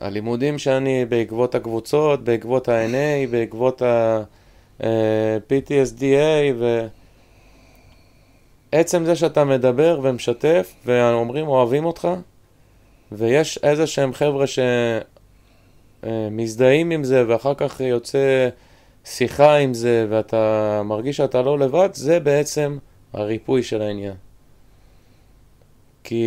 [0.01, 4.44] הלימודים שאני, בעקבות הקבוצות, בעקבות ה-NA, בעקבות ה-PTSDA
[4.83, 5.37] אה,
[6.59, 6.87] ו...
[8.71, 12.07] עצם זה שאתה מדבר ומשתף ואומרים אוהבים אותך
[13.11, 14.45] ויש איזה שהם חבר'ה
[16.03, 18.49] שמזדהים עם זה ואחר כך יוצא
[19.05, 22.77] שיחה עם זה ואתה מרגיש שאתה לא לבד, זה בעצם
[23.13, 24.13] הריפוי של העניין.
[26.03, 26.25] כי...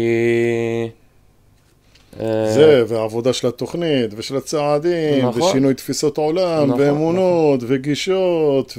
[2.20, 5.42] אה, זה, והעבודה של התוכנית, ושל הצעדים, נכון.
[5.42, 7.76] ושינוי תפיסות עולם, נכון, ואמונות, נכון.
[7.76, 8.78] וגישות,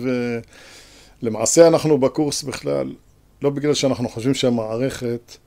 [1.21, 2.91] ולמעשה אנחנו בקורס בכלל,
[3.41, 5.37] לא בגלל שאנחנו חושבים שהמערכת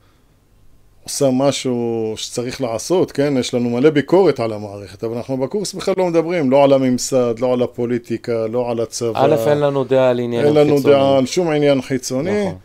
[1.03, 3.33] עושה משהו שצריך לעשות, כן?
[3.39, 7.39] יש לנו מלא ביקורת על המערכת, אבל אנחנו בקורס בכלל לא מדברים, לא על הממסד,
[7.39, 9.25] לא על הפוליטיקה, לא על הצבא.
[9.25, 10.59] א', אין לנו דעה על עניין חיצוני.
[10.59, 12.41] אין לנו דעה על שום עניין חיצוני.
[12.45, 12.57] נכון.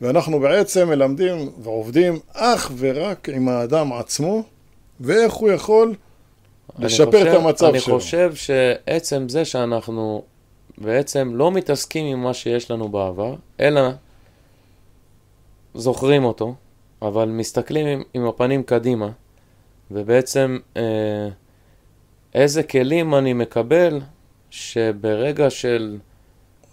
[0.00, 4.42] ואנחנו בעצם מלמדים ועובדים אך ורק עם האדם עצמו,
[5.00, 5.94] ואיך הוא יכול
[6.78, 7.94] לשפר חושב, את המצב אני שלו.
[7.94, 10.22] אני חושב שעצם זה שאנחנו
[10.78, 13.90] בעצם לא מתעסקים עם מה שיש לנו בעבר, אלא
[15.74, 16.54] זוכרים אותו,
[17.02, 19.10] אבל מסתכלים עם, עם הפנים קדימה,
[19.90, 21.28] ובעצם אה,
[22.34, 24.00] איזה כלים אני מקבל
[24.50, 25.98] שברגע של,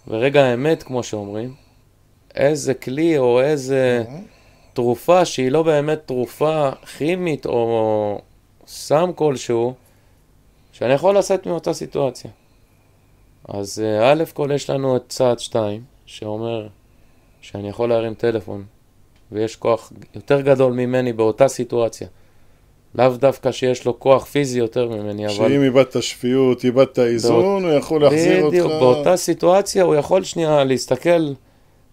[0.06, 1.54] ברגע האמת, כמו שאומרים,
[2.34, 4.04] איזה כלי או איזה
[4.72, 8.20] תרופה שהיא לא באמת תרופה כימית או
[8.66, 9.74] סם כלשהו,
[10.72, 12.30] שאני יכול לצאת מאותה סיטואציה.
[13.48, 16.66] אז אה, א' כל יש לנו את צעד 2, שאומר
[17.40, 18.64] שאני יכול להרים טלפון,
[19.32, 22.08] ויש כוח יותר גדול ממני באותה סיטואציה.
[22.94, 25.34] לאו דווקא שיש לו כוח פיזי יותר ממני, אבל...
[25.34, 27.62] שאם איבדת שפיות, איבדת איזון, באות...
[27.62, 28.54] הוא יכול להחזיר בדיוק, אותך...
[28.54, 31.32] בדיוק, באותה סיטואציה הוא יכול שנייה להסתכל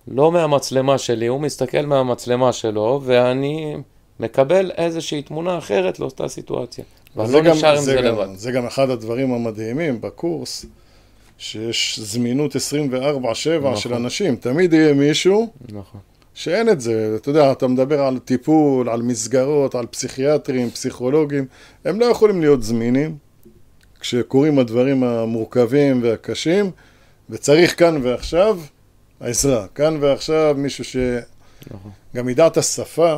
[0.07, 3.75] לא מהמצלמה שלי, הוא מסתכל מהמצלמה שלו, ואני
[4.19, 6.83] מקבל איזושהי תמונה אחרת לאותה סיטואציה.
[7.15, 8.27] ואני לא נשאר עם זה, זה לבד.
[8.35, 10.65] זה גם אחד הדברים המדהימים בקורס,
[11.37, 13.75] שיש זמינות 24-7 נכון.
[13.75, 14.35] של אנשים.
[14.35, 16.01] תמיד יהיה מישהו נכון.
[16.33, 17.13] שאין את זה.
[17.15, 21.45] אתה יודע, אתה מדבר על טיפול, על מסגרות, על פסיכיאטרים, פסיכולוגים,
[21.85, 23.17] הם לא יכולים להיות זמינים
[23.99, 26.71] כשקורים הדברים המורכבים והקשים,
[27.29, 28.59] וצריך כאן ועכשיו
[29.19, 29.67] העזרה.
[29.67, 31.21] כאן ועכשיו מישהו שגם
[32.15, 32.29] נכון.
[32.29, 33.15] ידע את השפה,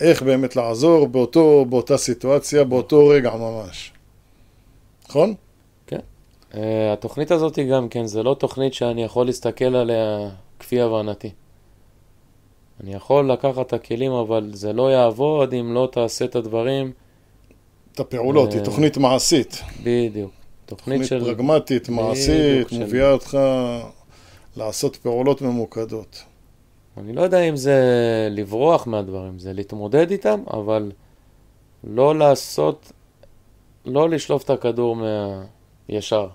[0.00, 3.92] איך באמת לעזור באותו, באותה סיטואציה, באותו רגע ממש.
[5.08, 5.34] נכון?
[5.86, 6.00] כן.
[6.52, 6.56] Uh,
[6.92, 11.30] התוכנית הזאת גם כן, זה לא תוכנית שאני יכול להסתכל עליה כפי הבנתי.
[12.80, 16.92] אני יכול לקחת את הכלים, אבל זה לא יעבוד אם לא תעשה את הדברים.
[17.92, 19.62] את הפעולות, היא תוכנית מעשית.
[19.82, 20.30] בדיוק.
[20.66, 21.24] תוכנית, תוכנית של...
[21.24, 23.12] פרגמטית, מעשית, מביאה של...
[23.12, 23.38] אותך
[24.56, 26.22] לעשות פעולות ממוקדות.
[26.96, 27.80] אני לא יודע אם זה
[28.30, 30.92] לברוח מהדברים, זה להתמודד איתם, אבל
[31.84, 32.92] לא לעשות,
[33.84, 34.96] לא לשלוף את הכדור
[35.88, 36.28] מהישר.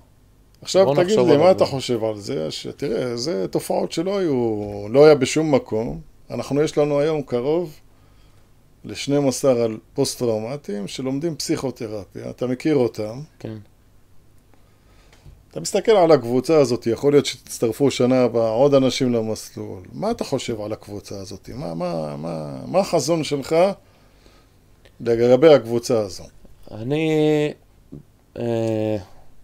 [0.61, 2.47] עכשיו תגיד לי, מה אתה חושב על זה?
[2.77, 4.57] תראה, זה תופעות שלא היו,
[4.89, 6.01] לא היה בשום מקום.
[6.31, 7.79] אנחנו, יש לנו היום קרוב
[8.83, 13.19] ל-12 על פוסט-טראומטיים שלומדים פסיכותרפיה, אתה מכיר אותם.
[13.39, 13.57] כן.
[15.51, 19.83] אתה מסתכל על הקבוצה הזאת, יכול להיות שתצטרפו שנה הבאה עוד אנשים למסלול.
[19.93, 21.49] מה אתה חושב על הקבוצה הזאת?
[21.49, 23.55] מה, מה, מה, מה החזון שלך
[24.99, 26.23] לגבי הקבוצה הזו?
[26.71, 27.09] אני
[28.39, 28.97] אה,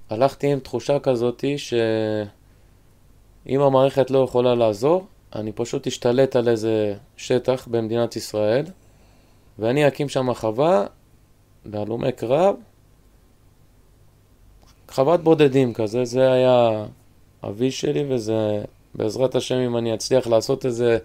[0.10, 5.06] הלכתי עם תחושה כזאת שאם המערכת לא יכולה לעזור,
[5.36, 8.66] אני פשוט אשתלט על איזה שטח במדינת ישראל
[9.60, 10.86] ואני אקים שם חווה
[11.66, 12.56] להלומי קרב
[14.92, 16.86] חוות בודדים כזה, זה היה
[17.44, 18.64] אבי שלי, וזה,
[18.96, 20.98] בעזרת השם, אם אני אצליח לעשות את זה,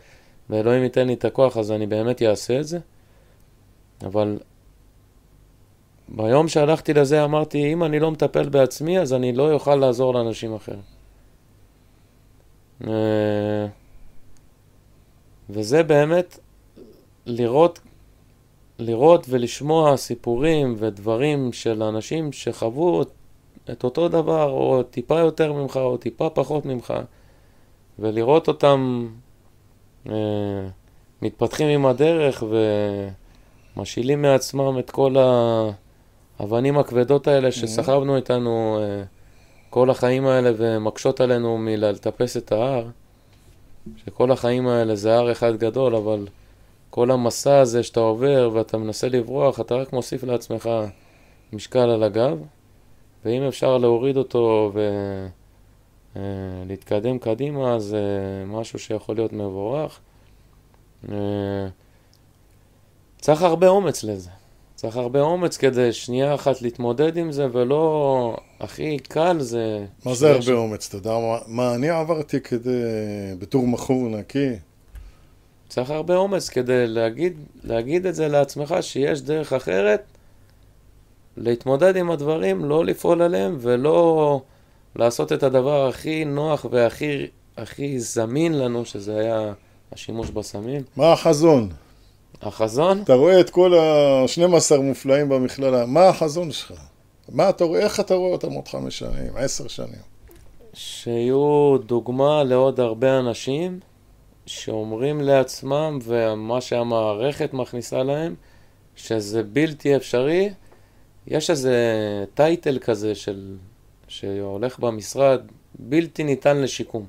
[0.51, 2.79] ואלוהים ייתן לי את הכוח, אז אני באמת אעשה את זה.
[4.05, 4.39] אבל
[6.09, 10.55] ביום שהלכתי לזה אמרתי, אם אני לא מטפל בעצמי, אז אני לא אוכל לעזור לאנשים
[10.55, 10.83] אחרים.
[12.87, 13.67] אה,
[15.51, 16.39] וזה באמת
[17.27, 17.81] לראות,
[18.79, 23.09] לראות ולשמוע סיפורים ודברים של אנשים שחוו את
[23.85, 26.95] אותו דבר, או טיפה יותר ממך, או טיפה פחות ממך,
[27.99, 29.09] ולראות אותם
[30.09, 30.15] אה,
[31.23, 32.45] מתפתחים עם הדרך
[33.77, 35.17] ומשאילים מעצמם את כל
[36.41, 39.03] האבנים הכבדות האלה שסחבנו איתנו אה,
[39.71, 42.87] כל החיים האלה ומקשות עלינו מלטפס את ההר,
[43.97, 46.27] שכל החיים האלה זה הר אחד גדול, אבל
[46.91, 50.71] כל המסע הזה שאתה עובר ואתה מנסה לברוח, אתה רק מוסיף לעצמך
[51.53, 52.39] משקל על הגב,
[53.25, 54.73] ואם אפשר להוריד אותו
[56.17, 58.03] ולהתקדם קדימה, זה
[58.47, 60.01] משהו שיכול להיות מבורך.
[63.21, 64.31] צריך הרבה אומץ לזה.
[64.75, 69.87] צריך הרבה אומץ כדי שנייה אחת להתמודד עם זה, ולא הכי קל זה...
[70.05, 70.89] מה זה הרבה אומץ?
[70.89, 72.83] אתה יודע מה, מה אני עברתי כדי,
[73.39, 74.51] בתור מכור נקי?
[75.69, 80.12] צריך הרבה אומץ כדי להגיד, להגיד את זה לעצמך, שיש דרך אחרת
[81.37, 84.41] להתמודד עם הדברים, לא לפעול עליהם, ולא
[84.97, 87.27] לעשות את הדבר הכי נוח והכי
[87.57, 89.53] הכי זמין לנו, שזה היה
[89.93, 90.83] השימוש בסמים.
[90.97, 91.69] מה החזון?
[92.43, 93.03] החזון?
[93.03, 96.73] אתה רואה את כל ה-12 מופלאים במכללה, מה החזון שלך?
[97.29, 100.13] מה אתה רואה, איך אתה רואה אותם עוד חמש שנים, עשר שנים?
[100.75, 103.81] שיהיו דוגמה לעוד הרבה אנשים
[104.47, 108.35] שאומרים לעצמם, ומה שהמערכת מכניסה להם,
[108.97, 110.51] שזה בלתי אפשרי.
[111.27, 111.77] יש איזה
[112.35, 113.57] טייטל כזה של,
[114.09, 115.41] שהולך במשרד,
[115.79, 117.07] בלתי ניתן לשיקום.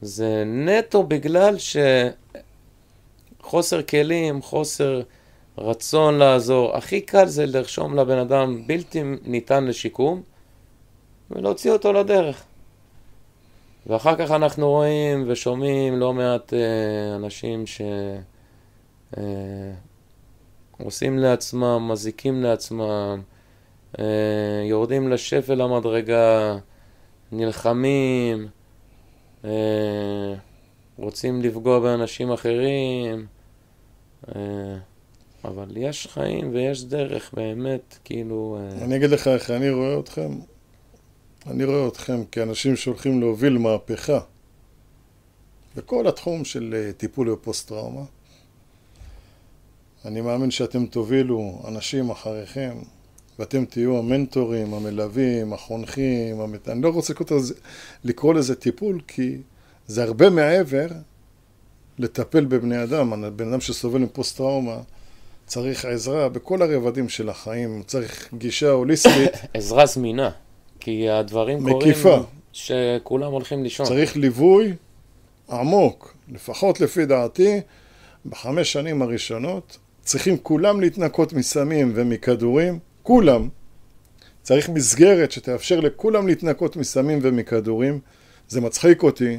[0.00, 1.56] זה נטו בגלל
[3.40, 5.02] שחוסר כלים, חוסר
[5.58, 6.76] רצון לעזור.
[6.76, 10.22] הכי קל זה לרשום לבן אדם בלתי ניתן לשיקום
[11.30, 12.44] ולהוציא אותו לדרך.
[13.86, 18.22] ואחר כך אנחנו רואים ושומעים לא מעט אה, אנשים שעושים
[19.18, 19.72] אה,
[21.18, 23.22] לעצמם, מזיקים לעצמם,
[23.98, 24.04] אה,
[24.68, 26.56] יורדים לשפל המדרגה,
[27.32, 28.48] נלחמים,
[29.44, 30.34] אה,
[30.96, 33.26] רוצים לפגוע באנשים אחרים,
[34.28, 34.76] אה,
[35.44, 38.58] אבל יש חיים ויש דרך באמת, כאילו...
[38.82, 40.30] אני אגיד לך איך אני רואה אתכם.
[41.46, 44.20] אני רואה אתכם כאנשים שהולכים להוביל מהפכה
[45.76, 48.02] בכל התחום של טיפול בפוסט-טראומה.
[50.04, 52.76] אני מאמין שאתם תובילו אנשים אחריכם,
[53.38, 56.68] ואתם תהיו המנטורים, המלווים, החונכים, המת...
[56.68, 57.14] אני לא רוצה
[58.04, 59.36] לקרוא לזה טיפול, כי
[59.86, 60.86] זה הרבה מעבר
[61.98, 63.36] לטפל בבני אדם.
[63.36, 64.78] בן אדם שסובל מפוסט-טראומה
[65.46, 69.30] צריך עזרה בכל הרבדים של החיים, צריך גישה הוליסטית.
[69.54, 70.30] עזרה זמינה.
[70.80, 72.02] כי הדברים מקיפה.
[72.02, 73.86] קורים שכולם הולכים לישון.
[73.86, 74.74] צריך ליווי
[75.50, 77.60] עמוק, לפחות לפי דעתי,
[78.26, 79.78] בחמש שנים הראשונות
[80.10, 83.48] צריכים כולם להתנקות מסמים ומכדורים, כולם.
[84.42, 87.98] צריך מסגרת שתאפשר לכולם להתנקות מסמים ומכדורים.
[88.48, 89.36] זה מצחיק אותי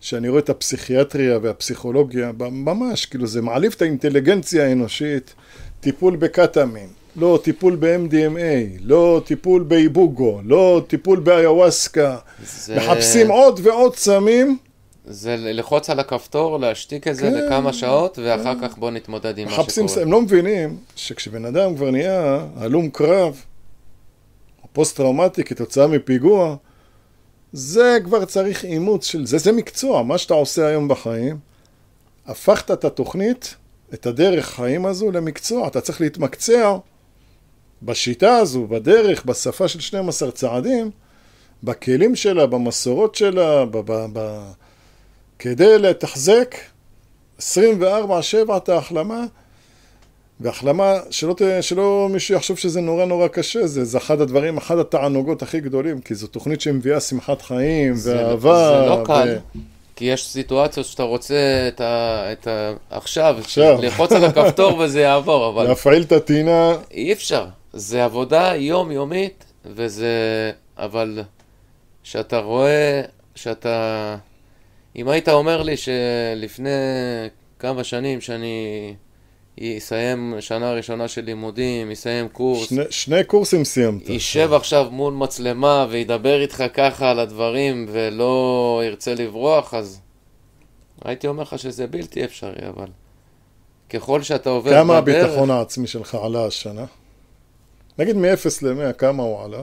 [0.00, 5.34] שאני רואה את הפסיכיאטריה והפסיכולוגיה, ממש, כאילו זה מעליב את האינטליגנציה האנושית,
[5.80, 12.16] טיפול בקטאמין, לא טיפול ב-MDMA, לא טיפול באיבוגו, לא טיפול באיוואסקה.
[12.46, 12.76] זה...
[12.76, 14.58] מחפשים עוד ועוד סמים.
[15.06, 18.68] זה ללחוץ על הכפתור, להשתיק את זה כן, לכמה שעות, ואחר כן.
[18.68, 20.02] כך בוא נתמודד עם מה שקורה.
[20.02, 23.42] הם לא מבינים שכשבן אדם כבר נהיה הלום קרב,
[24.62, 26.56] או פוסט-טראומטי כתוצאה מפיגוע,
[27.52, 31.38] זה כבר צריך אימוץ של זה, זה מקצוע, מה שאתה עושה היום בחיים,
[32.26, 33.54] הפכת את התוכנית,
[33.94, 36.76] את הדרך חיים הזו למקצוע, אתה צריך להתמקצע
[37.82, 40.90] בשיטה הזו, בדרך, בשפה של 12 צעדים,
[41.62, 44.50] בכלים שלה, במסורות שלה, ב- ב- ב-
[45.38, 46.54] כדי לתחזק
[47.38, 47.42] 24-7
[48.56, 49.24] את ההחלמה,
[50.40, 55.42] והחלמה, שלא, שלא מישהו יחשוב שזה נורא נורא קשה, זה, זה אחד הדברים, אחד התענוגות
[55.42, 58.80] הכי גדולים, כי זו תוכנית שמביאה שמחת חיים זה, ואהבה.
[58.80, 59.36] זה לא קל.
[59.56, 59.58] ו...
[59.96, 62.24] כי יש סיטואציות שאתה רוצה את ה...
[62.32, 63.78] את ה עכשיו, עכשיו.
[63.82, 65.68] ללחוץ על הכפתור וזה יעבור, אבל...
[65.68, 66.76] להפעיל את הטינה.
[66.90, 67.46] אי אפשר.
[67.72, 70.50] זה עבודה יומיומית, וזה...
[70.78, 71.22] אבל
[72.02, 73.02] שאתה רואה,
[73.34, 74.16] שאתה...
[74.96, 76.70] אם היית אומר לי שלפני
[77.58, 78.94] כמה שנים שאני
[79.60, 82.68] אסיים שנה ראשונה של לימודים, אסיים קורס...
[82.68, 84.08] שני, שני קורסים סיימת.
[84.08, 90.00] יישב עכשיו מול מצלמה וידבר איתך ככה על הדברים ולא ירצה לברוח, אז
[91.04, 92.88] הייתי אומר לך שזה בלתי אפשרי, אבל
[93.90, 95.16] ככל שאתה עובר כמה בדרך...
[95.16, 96.84] כמה הביטחון העצמי שלך עלה השנה?
[97.98, 99.62] נגיד מ-0 ל-100, כמה הוא עלה?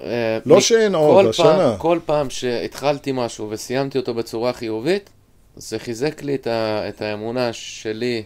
[0.00, 1.74] אה, לא שאין כל עוד, פעם- השנה.
[1.78, 5.10] כל פעם שהתחלתי משהו וסיימתי אותו בצורה חיובית,
[5.56, 8.22] זה חיזק לי את, ה, את האמונה שלי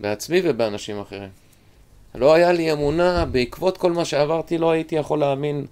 [0.00, 1.28] בעצמי ובאנשים אחרים.
[2.14, 5.66] לא היה לי אמונה, בעקבות כל מה שעברתי, לא הייתי יכול להאמין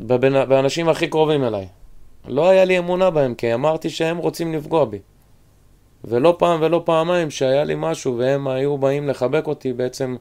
[0.00, 1.66] בבן, באנשים הכי קרובים אליי.
[2.28, 4.98] לא היה לי אמונה בהם, כי אמרתי שהם רוצים לפגוע בי.
[6.04, 10.16] ולא פעם ולא פעמיים שהיה לי משהו והם היו באים לחבק אותי, בעצם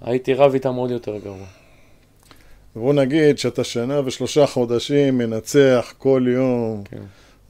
[0.00, 1.46] הייתי רב איתם עוד יותר גרוע.
[2.76, 6.96] בוא נגיד שאתה שנה ושלושה חודשים מנצח כל יום, כן.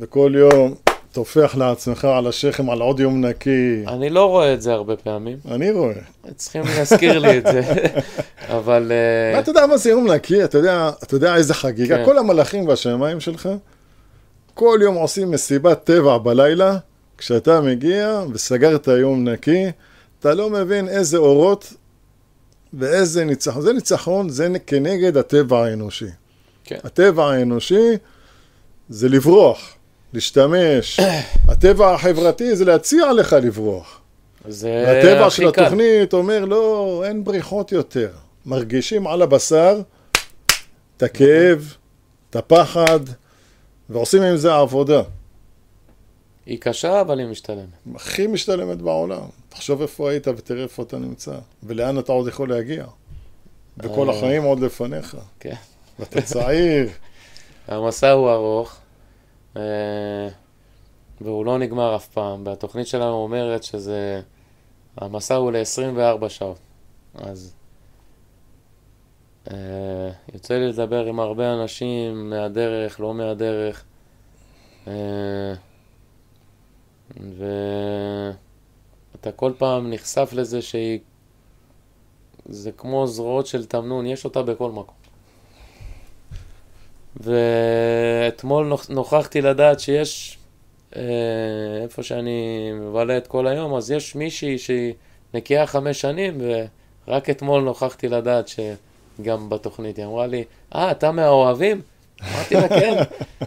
[0.01, 0.75] וכל יום
[1.12, 3.85] טופח לעצמך על השכם על עוד יום נקי.
[3.89, 5.39] אני לא רואה את זה הרבה פעמים.
[5.51, 5.95] אני רואה.
[6.37, 7.62] צריכים להזכיר לי את זה,
[8.57, 8.93] אבל...
[8.93, 10.45] אה, אתה יודע מה זה יום נקי?
[10.45, 11.97] אתה יודע, אתה יודע איזה חגיגה?
[11.97, 12.05] כן.
[12.05, 13.49] כל המלאכים והשמיים שלך,
[14.55, 16.77] כל יום עושים מסיבת טבע בלילה,
[17.18, 19.64] כשאתה מגיע וסגרת יום נקי,
[20.20, 21.72] אתה לא מבין איזה אורות
[22.79, 23.62] ואיזה ניצחון.
[23.62, 26.07] זה ניצחון, זה כנגד הטבע האנושי.
[26.64, 26.79] כן.
[26.85, 27.91] הטבע האנושי
[28.89, 29.75] זה לברוח,
[30.12, 31.01] להשתמש.
[31.49, 34.01] הטבע החברתי זה להציע לך לברוח.
[34.49, 35.01] זה
[35.31, 35.64] של הכי קל.
[35.64, 38.11] התוכנית אומר, לא, אין בריחות יותר.
[38.47, 39.81] מרגישים על הבשר
[40.97, 41.75] את הכאב,
[42.31, 43.01] את הפחד,
[43.91, 45.03] ועושים עם זה עבודה.
[46.47, 47.68] היא קשה, אבל היא משתלמת.
[47.95, 49.26] הכי משתלמת בעולם.
[49.49, 52.84] תחשוב איפה היית ותראה איפה אתה נמצא, ולאן אתה עוד יכול להגיע.
[53.78, 54.16] וכל אה.
[54.16, 55.16] החיים עוד לפניך.
[55.40, 55.55] כן.
[55.99, 56.88] ואתה צעיר.
[57.68, 58.76] המסע הוא ארוך,
[59.57, 59.62] אה,
[61.20, 62.47] והוא לא נגמר אף פעם.
[62.47, 64.20] והתוכנית שלנו אומרת שזה...
[64.97, 66.59] המסע הוא ל-24 שעות.
[67.14, 67.55] אז
[69.51, 73.84] אה, יוצא לי לדבר עם הרבה אנשים מהדרך, לא מהדרך.
[77.17, 78.33] ואתה
[79.33, 80.99] כל פעם נחשף לזה שהיא...
[82.47, 84.95] זה כמו זרועות של תמנון, יש אותה בכל מקום.
[87.17, 90.39] ואתמול נוכ- נוכחתי לדעת שיש,
[90.97, 91.03] אה,
[91.83, 94.95] איפה שאני מבלה את כל היום, אז יש מישהי שהיא
[95.35, 96.39] נקייה חמש שנים,
[97.07, 99.97] ורק אתמול נוכחתי לדעת שגם בתוכנית.
[99.97, 100.45] היא אמרה לי,
[100.75, 101.81] אה, אתה מהאוהבים?
[102.23, 103.03] אמרתי לה, כן,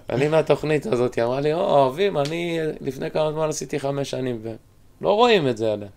[0.09, 1.15] אני מהתוכנית הזאת.
[1.15, 5.57] היא אמרה לי, או, אוהבים, אני לפני כמה זמן עשיתי חמש שנים, ולא רואים את
[5.57, 5.88] זה עליה,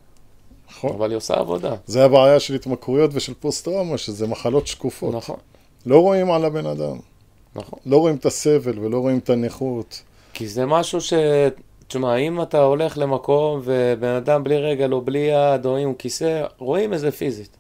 [0.71, 0.91] נכון.
[0.93, 1.75] אבל היא עושה עבודה.
[1.87, 5.15] זה הבעיה של התמכרויות ושל פוסט-טראומה, שזה מחלות שקופות.
[5.15, 5.37] נכון,
[5.87, 6.97] לא רואים על הבן אדם.
[7.55, 7.79] נכון.
[7.87, 10.03] לא רואים את הסבל ולא רואים את הנכות.
[10.33, 11.13] כי זה משהו ש...
[11.89, 16.45] תשמע, אם אתה הולך למקום ובן אדם בלי רגל או בלי יד או עם כיסא,
[16.59, 17.57] רואים את זה פיזית.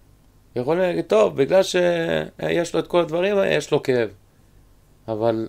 [0.57, 4.09] יכולים להגיד, טוב, בגלל שיש לו את כל הדברים יש לו כאב.
[5.13, 5.49] אבל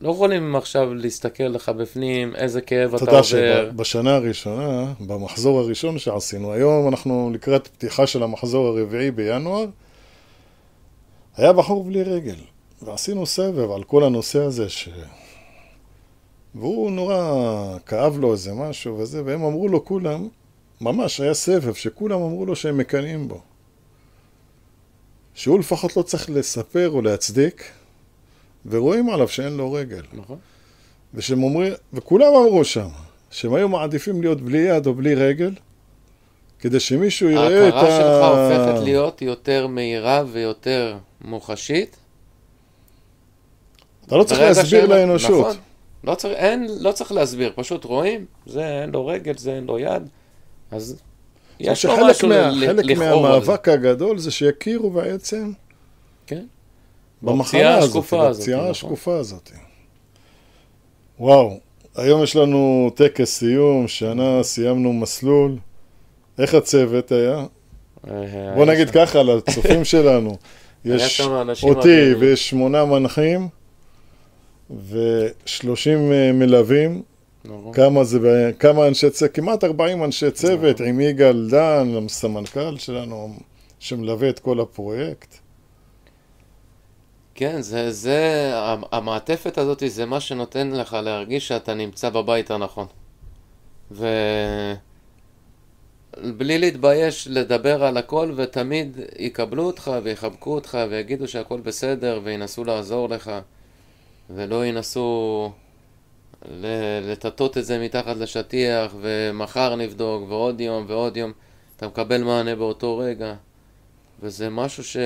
[0.00, 3.70] לא יכולים עכשיו להסתכל לך בפנים איזה כאב אתה אתה יודע עובר.
[3.70, 9.66] שבשנה הראשונה, במחזור הראשון שעשינו, היום אנחנו לקראת פתיחה של המחזור הרביעי בינואר,
[11.36, 12.36] היה בחור בלי רגל,
[12.82, 14.88] ועשינו סבב על כל הנושא הזה ש...
[16.54, 20.28] והוא נורא כאב לו איזה משהו וזה, והם אמרו לו כולם,
[20.80, 23.40] ממש היה סבב שכולם אמרו לו שהם מקנאים בו.
[25.34, 27.64] שהוא לפחות לא צריך לספר או להצדיק,
[28.66, 30.02] ורואים עליו שאין לו רגל.
[30.12, 30.36] נכון.
[31.14, 32.88] ושהם אומרים, וכולם אמרו שם,
[33.30, 35.50] שהם היו מעדיפים להיות בלי יד או בלי רגל,
[36.58, 37.76] כדי שמישהו יראה את ה...
[37.76, 41.96] ההכרה שלך הופכת להיות יותר מהירה ויותר מוחשית.
[44.06, 45.30] אתה לא צריך להסביר שאין- לאנושות.
[45.46, 45.56] נכון.
[46.04, 49.78] לא צריך, אין, לא צריך להסביר, פשוט רואים, זה אין לו רגל, זה אין לו
[49.78, 50.02] יד,
[50.70, 51.02] אז
[51.60, 52.98] יש לו משהו מה, ל- חלק.
[52.98, 55.52] מהמאבק הגדול זה שיכירו בעצם
[56.26, 56.44] כן.
[57.22, 58.70] במחלה הזאת, בפציעה נכון.
[58.70, 59.50] השקופה הזאת.
[61.20, 61.58] וואו,
[61.96, 65.56] היום יש לנו טקס סיום, שנה סיימנו מסלול.
[66.38, 67.44] איך הצוות היה?
[68.10, 70.36] אה, בוא היה נגיד ככה, לצופים שלנו.
[70.84, 71.20] יש
[71.62, 72.14] אותי.
[72.18, 73.48] ויש שמונה מנחים
[74.88, 77.02] ושלושים אה, מלווים.
[77.44, 77.72] נכון.
[77.72, 83.34] כמה זה, כמה אנשי צוות, כמעט 40 אנשי צוות, עם יגאל דן, הסמנכ"ל שלנו,
[83.78, 85.41] שמלווה את כל הפרויקט.
[87.42, 92.86] כן, זה, זה, המ- המעטפת הזאת זה מה שנותן לך להרגיש שאתה נמצא בבית הנכון.
[93.90, 94.18] ובלי
[96.58, 103.30] להתבייש לדבר על הכל, ותמיד יקבלו אותך ויחבקו אותך ויגידו שהכל בסדר וינסו לעזור לך,
[104.30, 105.52] ולא ינסו
[106.48, 111.32] ל- לטאטות את זה מתחת לשטיח, ומחר נבדוק, ועוד יום ועוד יום.
[111.76, 113.34] אתה מקבל מענה באותו רגע,
[114.22, 114.96] וזה משהו ש...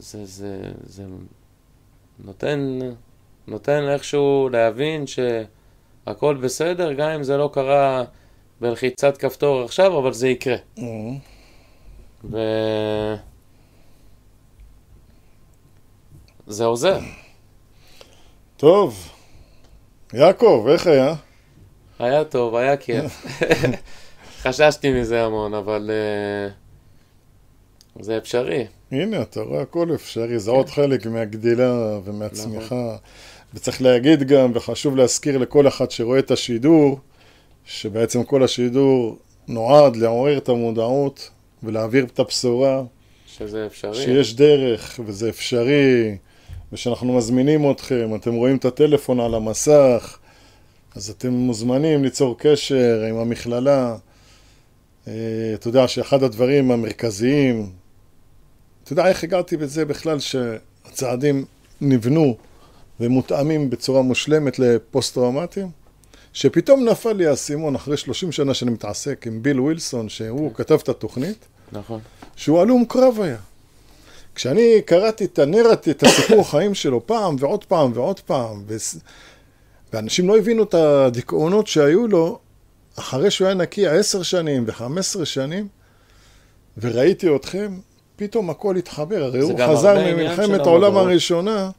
[0.00, 1.04] זה, זה, זה
[2.18, 2.78] נותן,
[3.46, 8.04] נותן איכשהו להבין שהכל בסדר, גם אם זה לא קרה
[8.60, 10.56] בלחיצת כפתור עכשיו, אבל זה יקרה.
[12.30, 12.38] ו...
[16.46, 16.98] זה עוזר.
[18.56, 19.10] טוב.
[20.12, 21.14] יעקב, איך היה?
[21.98, 23.26] היה טוב, היה כיף.
[24.42, 25.90] חששתי מזה המון, אבל
[27.96, 28.66] uh, זה אפשרי.
[28.92, 32.96] הנה, אתה רואה, הכל אפשרי, זה עוד חלק מהגדילה ומהצמיחה.
[33.54, 36.98] וצריך להגיד גם, וחשוב להזכיר לכל אחד שרואה את השידור,
[37.64, 39.18] שבעצם כל השידור
[39.48, 41.30] נועד לעורר את המודעות
[41.62, 42.82] ולהעביר את הבשורה.
[43.26, 43.94] שזה אפשרי.
[43.94, 46.16] שיש דרך וזה אפשרי,
[46.72, 50.18] ושאנחנו מזמינים אתכם, אתם רואים את הטלפון על המסך,
[50.94, 53.96] אז אתם מוזמנים ליצור קשר עם המכללה.
[55.08, 55.12] אה,
[55.54, 57.70] אתה יודע שאחד הדברים המרכזיים,
[58.92, 61.44] אתה יודע איך הגעתי בזה בכלל שהצעדים
[61.80, 62.36] נבנו
[63.00, 65.70] ומותאמים בצורה מושלמת לפוסט-טראומטיים?
[66.32, 70.54] שפתאום נפל לי האסימון אחרי 30 שנה שאני מתעסק עם ביל ווילסון, שהוא כן.
[70.64, 72.00] כתב את התוכנית, נכון.
[72.36, 73.36] שהוא הלום קרב היה.
[74.34, 78.76] כשאני קראתי את הנרטיב, את הסיפור החיים שלו פעם ועוד פעם ועוד פעם, ו...
[79.92, 82.38] ואנשים לא הבינו את הדיכאונות שהיו לו
[82.98, 85.68] אחרי שהוא היה נקי עשר שנים וחמש עשרה שנים,
[86.78, 87.72] וראיתי אתכם,
[88.20, 91.70] פתאום הכל התחבר, הרי הוא חזר ממלחמת העולם הראשונה,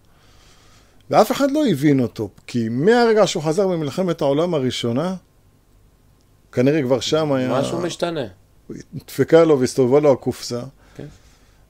[1.09, 5.15] ואף אחד לא הבין אותו, כי מהרגע שהוא חזר ממלחמת העולם הראשונה,
[6.51, 7.59] כנראה כבר שם היה...
[7.59, 8.25] משהו משתנה.
[9.07, 10.61] דפקה לו והסתובבה לו הקופסה.
[10.95, 11.05] כן.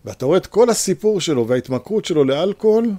[0.05, 2.91] ואתה רואה את כל הסיפור שלו וההתמכרות שלו לאלכוהול,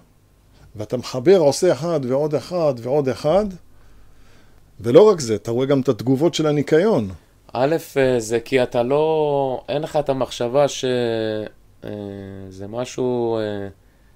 [0.76, 3.44] ואתה מחבר, עושה אחד ועוד אחד ועוד אחד,
[4.80, 7.10] ולא רק זה, אתה רואה גם את התגובות של הניקיון.
[7.52, 10.88] א', אה, זה כי אתה לא, אין לך את המחשבה שזה
[11.84, 11.90] אה,
[12.68, 13.68] משהו אה,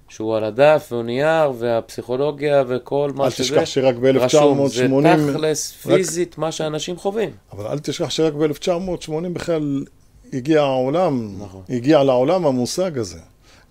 [0.09, 3.43] שהוא על הדף והוא נייר והפסיכולוגיה וכל מה שזה.
[3.43, 4.67] אל תשכח שרק ב-1980...
[4.67, 4.87] זה
[5.33, 6.37] תכלס פיזית רק...
[6.37, 7.29] מה שאנשים חווים.
[7.51, 9.83] אבל אל תשכח שרק ב-1980 בכלל
[10.33, 11.61] הגיע העולם, נכון.
[11.69, 13.19] הגיע לעולם המושג הזה.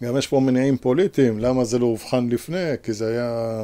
[0.03, 2.71] גם יש פה מניעים פוליטיים, למה זה לא אובחן לפני?
[2.83, 3.63] כי זה היה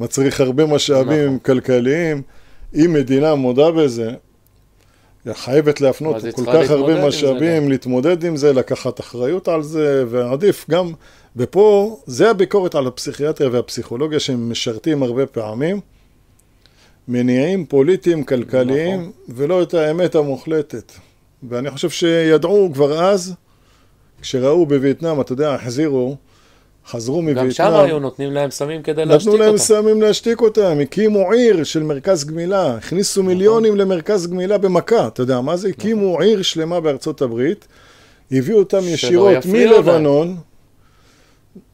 [0.00, 1.38] מצריך הרבה משאבים נכון.
[1.38, 2.22] כלכליים.
[2.74, 4.10] אם מדינה מודה בזה,
[5.32, 10.92] חייבת להפנות כל כך הרבה משאבים, להתמודד עם זה, לקחת אחריות על זה, ועדיף גם,
[11.36, 15.80] ופה, זה הביקורת על הפסיכיאטריה והפסיכולוגיה שהם משרתים הרבה פעמים,
[17.08, 19.12] מניעים פוליטיים, כלכליים, נכון.
[19.28, 20.92] ולא את האמת המוחלטת.
[21.48, 23.34] ואני חושב שידעו כבר אז,
[24.20, 26.16] כשראו בווייטנאם, אתה יודע, החזירו,
[26.86, 27.44] חזרו מווייטנאם.
[27.46, 29.36] גם שם היו נותנים להם סמים כדי להשתיק אותם.
[29.36, 33.32] נתנו להם סמים להשתיק אותם, הקימו עיר של מרכז גמילה, הכניסו נכון.
[33.34, 35.68] מיליונים למרכז גמילה במכה, אתה יודע מה זה?
[35.68, 35.80] נכון.
[35.80, 37.66] הקימו עיר שלמה בארצות הברית,
[38.32, 40.36] הביאו אותם ישירות מלבנון,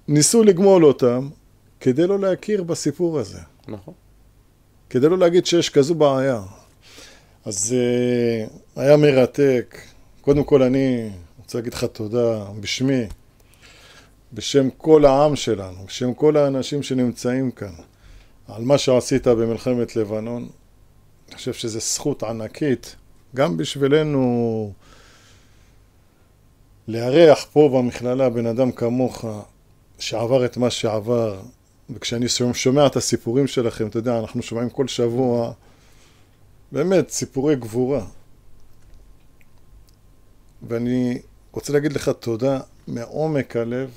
[0.09, 1.29] ניסו לגמול אותם,
[1.81, 3.39] כדי לא להכיר בסיפור הזה.
[3.69, 3.95] נכון.
[4.91, 6.41] כדי לא להגיד שיש כזו בעיה.
[7.45, 9.79] אז uh, היה מרתק.
[10.21, 13.07] קודם כל אני רוצה להגיד לך תודה בשמי,
[14.33, 17.73] בשם כל העם שלנו, בשם כל האנשים שנמצאים כאן,
[18.49, 20.49] על מה שעשית במלחמת לבנון.
[21.29, 22.97] אני חושב שזו זכות ענקית,
[23.35, 24.73] גם בשבילנו
[26.89, 29.25] לארח פה במכללה בן אדם כמוך,
[29.99, 31.41] שעבר את מה שעבר,
[31.91, 35.53] וכשאני שומע את הסיפורים שלכם, אתה יודע, אנחנו שומעים כל שבוע
[36.73, 38.05] באמת סיפורי גבורה.
[40.63, 41.19] ואני
[41.53, 43.91] רוצה להגיד לך תודה מעומק הלב.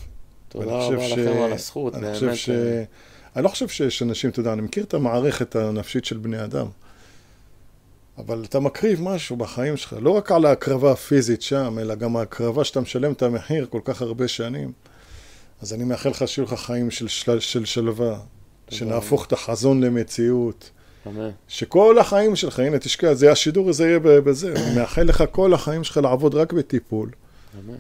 [0.54, 1.12] תודה רבה ש...
[1.12, 2.36] לכם על הזכות, אני באמת.
[2.36, 2.50] ש...
[3.36, 6.68] אני לא חושב שיש אנשים, אתה יודע, אני מכיר את המערכת הנפשית של בני אדם,
[8.18, 12.64] אבל אתה מקריב משהו בחיים שלך, לא רק על ההקרבה הפיזית שם, אלא גם ההקרבה
[12.64, 14.72] שאתה משלם את המחיר כל כך הרבה שנים.
[15.62, 18.20] אז אני מאחל לך שיהיו לך חיים של, של, של שלווה,
[18.70, 20.70] שנהפוך את החזון למציאות.
[21.08, 21.30] אמן.
[21.48, 25.84] שכל החיים שלך, הנה תשקע, זה השידור הזה יהיה בזה, אני מאחל לך כל החיים
[25.84, 27.10] שלך לעבוד רק בטיפול.
[27.60, 27.78] אמן.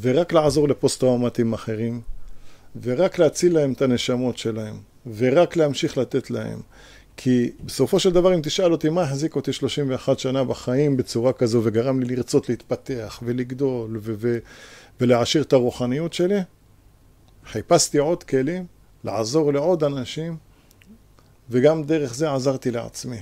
[0.00, 2.00] ורק לעזור לפוסט-טראומטים אחרים,
[2.82, 4.80] ורק להציל להם את הנשמות שלהם,
[5.16, 6.60] ורק להמשיך לתת להם.
[7.16, 11.60] כי בסופו של דבר, אם תשאל אותי מה החזיק אותי 31 שנה בחיים בצורה כזו,
[11.64, 14.38] וגרם לי לרצות להתפתח ולגדול ו- ו-
[15.00, 16.38] ולהעשיר את הרוחניות שלי,
[17.46, 18.66] חיפשתי עוד כלים
[19.04, 20.36] לעזור לעוד אנשים,
[21.50, 23.20] וגם דרך זה עזרתי לעצמי.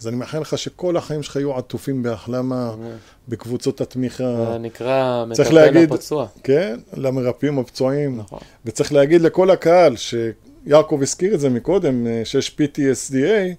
[0.00, 2.74] אז אני מאחל לך שכל החיים שלך יהיו עטופים בהחלמה,
[3.28, 4.44] בקבוצות התמיכה.
[4.52, 6.26] זה נקרא מטפל הפצוע.
[6.42, 8.16] כן, למרפאים הפצועים.
[8.16, 8.38] נכון.
[8.64, 13.54] וצריך להגיד לכל הקהל, שיעקב הזכיר את זה מקודם, שיש PTSDA,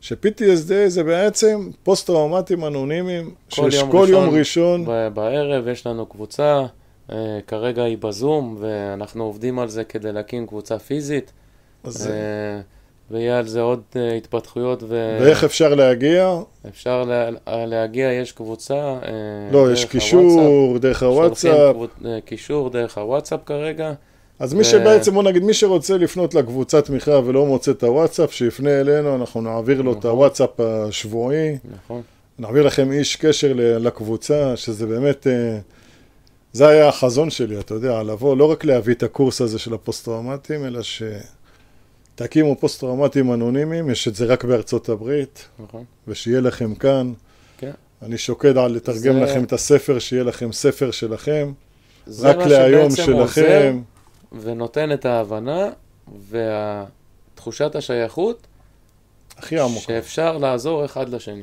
[0.00, 4.84] ש-PTSD זה בעצם פוסט-טראומטיים אנונימיים, שיש כל כל יום ראשון.
[5.14, 6.66] בערב יש לנו קבוצה,
[7.12, 11.32] אה, כרגע היא בזום, ואנחנו עובדים על זה כדי להקים קבוצה פיזית.
[11.84, 12.10] אז...
[13.10, 14.82] אה, ויהיה על זה עוד uh, התפתחויות.
[14.82, 15.18] ו...
[15.20, 16.36] ואיך אפשר להגיע?
[16.68, 17.30] אפשר לה,
[17.66, 18.98] להגיע, יש קבוצה.
[19.02, 19.06] אה,
[19.52, 21.76] לא, יש קישור דרך הוואטסאפ.
[21.76, 23.92] שולחים קישור דרך הוואטסאפ כרגע,
[24.42, 28.32] אז מי ו- שבעצם, בוא נגיד, מי שרוצה לפנות לקבוצת תמיכה ולא מוצא את הוואטסאפ,
[28.32, 30.10] שיפנה אלינו, אנחנו נעביר לו את נכון.
[30.10, 32.02] הוואטסאפ השבועי, נכון.
[32.38, 35.58] נעביר לכם איש קשר לקבוצה, שזה באמת, אה,
[36.52, 40.64] זה היה החזון שלי, אתה יודע, לבוא, לא רק להביא את הקורס הזה של הפוסט-טראומטיים,
[40.64, 40.80] אלא
[42.16, 45.84] שתקימו פוסט-טראומטיים אנונימיים, יש את זה רק בארצות הברית, נכון.
[46.08, 47.12] ושיהיה לכם כאן.
[47.58, 47.70] כן.
[48.02, 51.52] אני שוקד על לתרגם זה- לכם את הספר, שיהיה לכם ספר שלכם,
[52.20, 53.80] רק להיום שלכם.
[54.40, 55.70] ונותן את ההבנה
[56.30, 58.46] ותחושת השייכות
[59.36, 59.82] הכי עמוק.
[59.82, 61.42] שאפשר לעזור אחד לשני.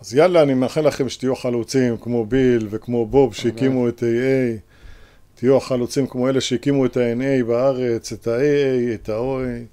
[0.00, 4.58] אז יאללה, אני מאחל לכם שתהיו חלוצים כמו ביל וכמו בוב שהקימו את AA,
[5.40, 9.64] תהיו החלוצים כמו אלה שהקימו את ה-NA בארץ, את ה-AA, את ה-OA,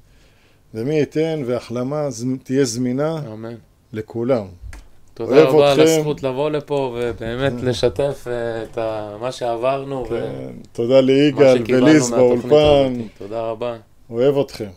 [0.74, 2.08] ומי ייתן והחלמה
[2.44, 3.56] תהיה זמינה אמן.
[3.94, 4.46] לכולם.
[5.14, 5.92] תודה רבה על אתכם.
[6.00, 12.94] הזכות לבוא לפה ובאמת לשתף אה, את ה- מה שעברנו כן, תודה ליגאל וליז באולפן.
[13.18, 13.76] תודה רבה.
[14.10, 14.70] אוהב אתכם.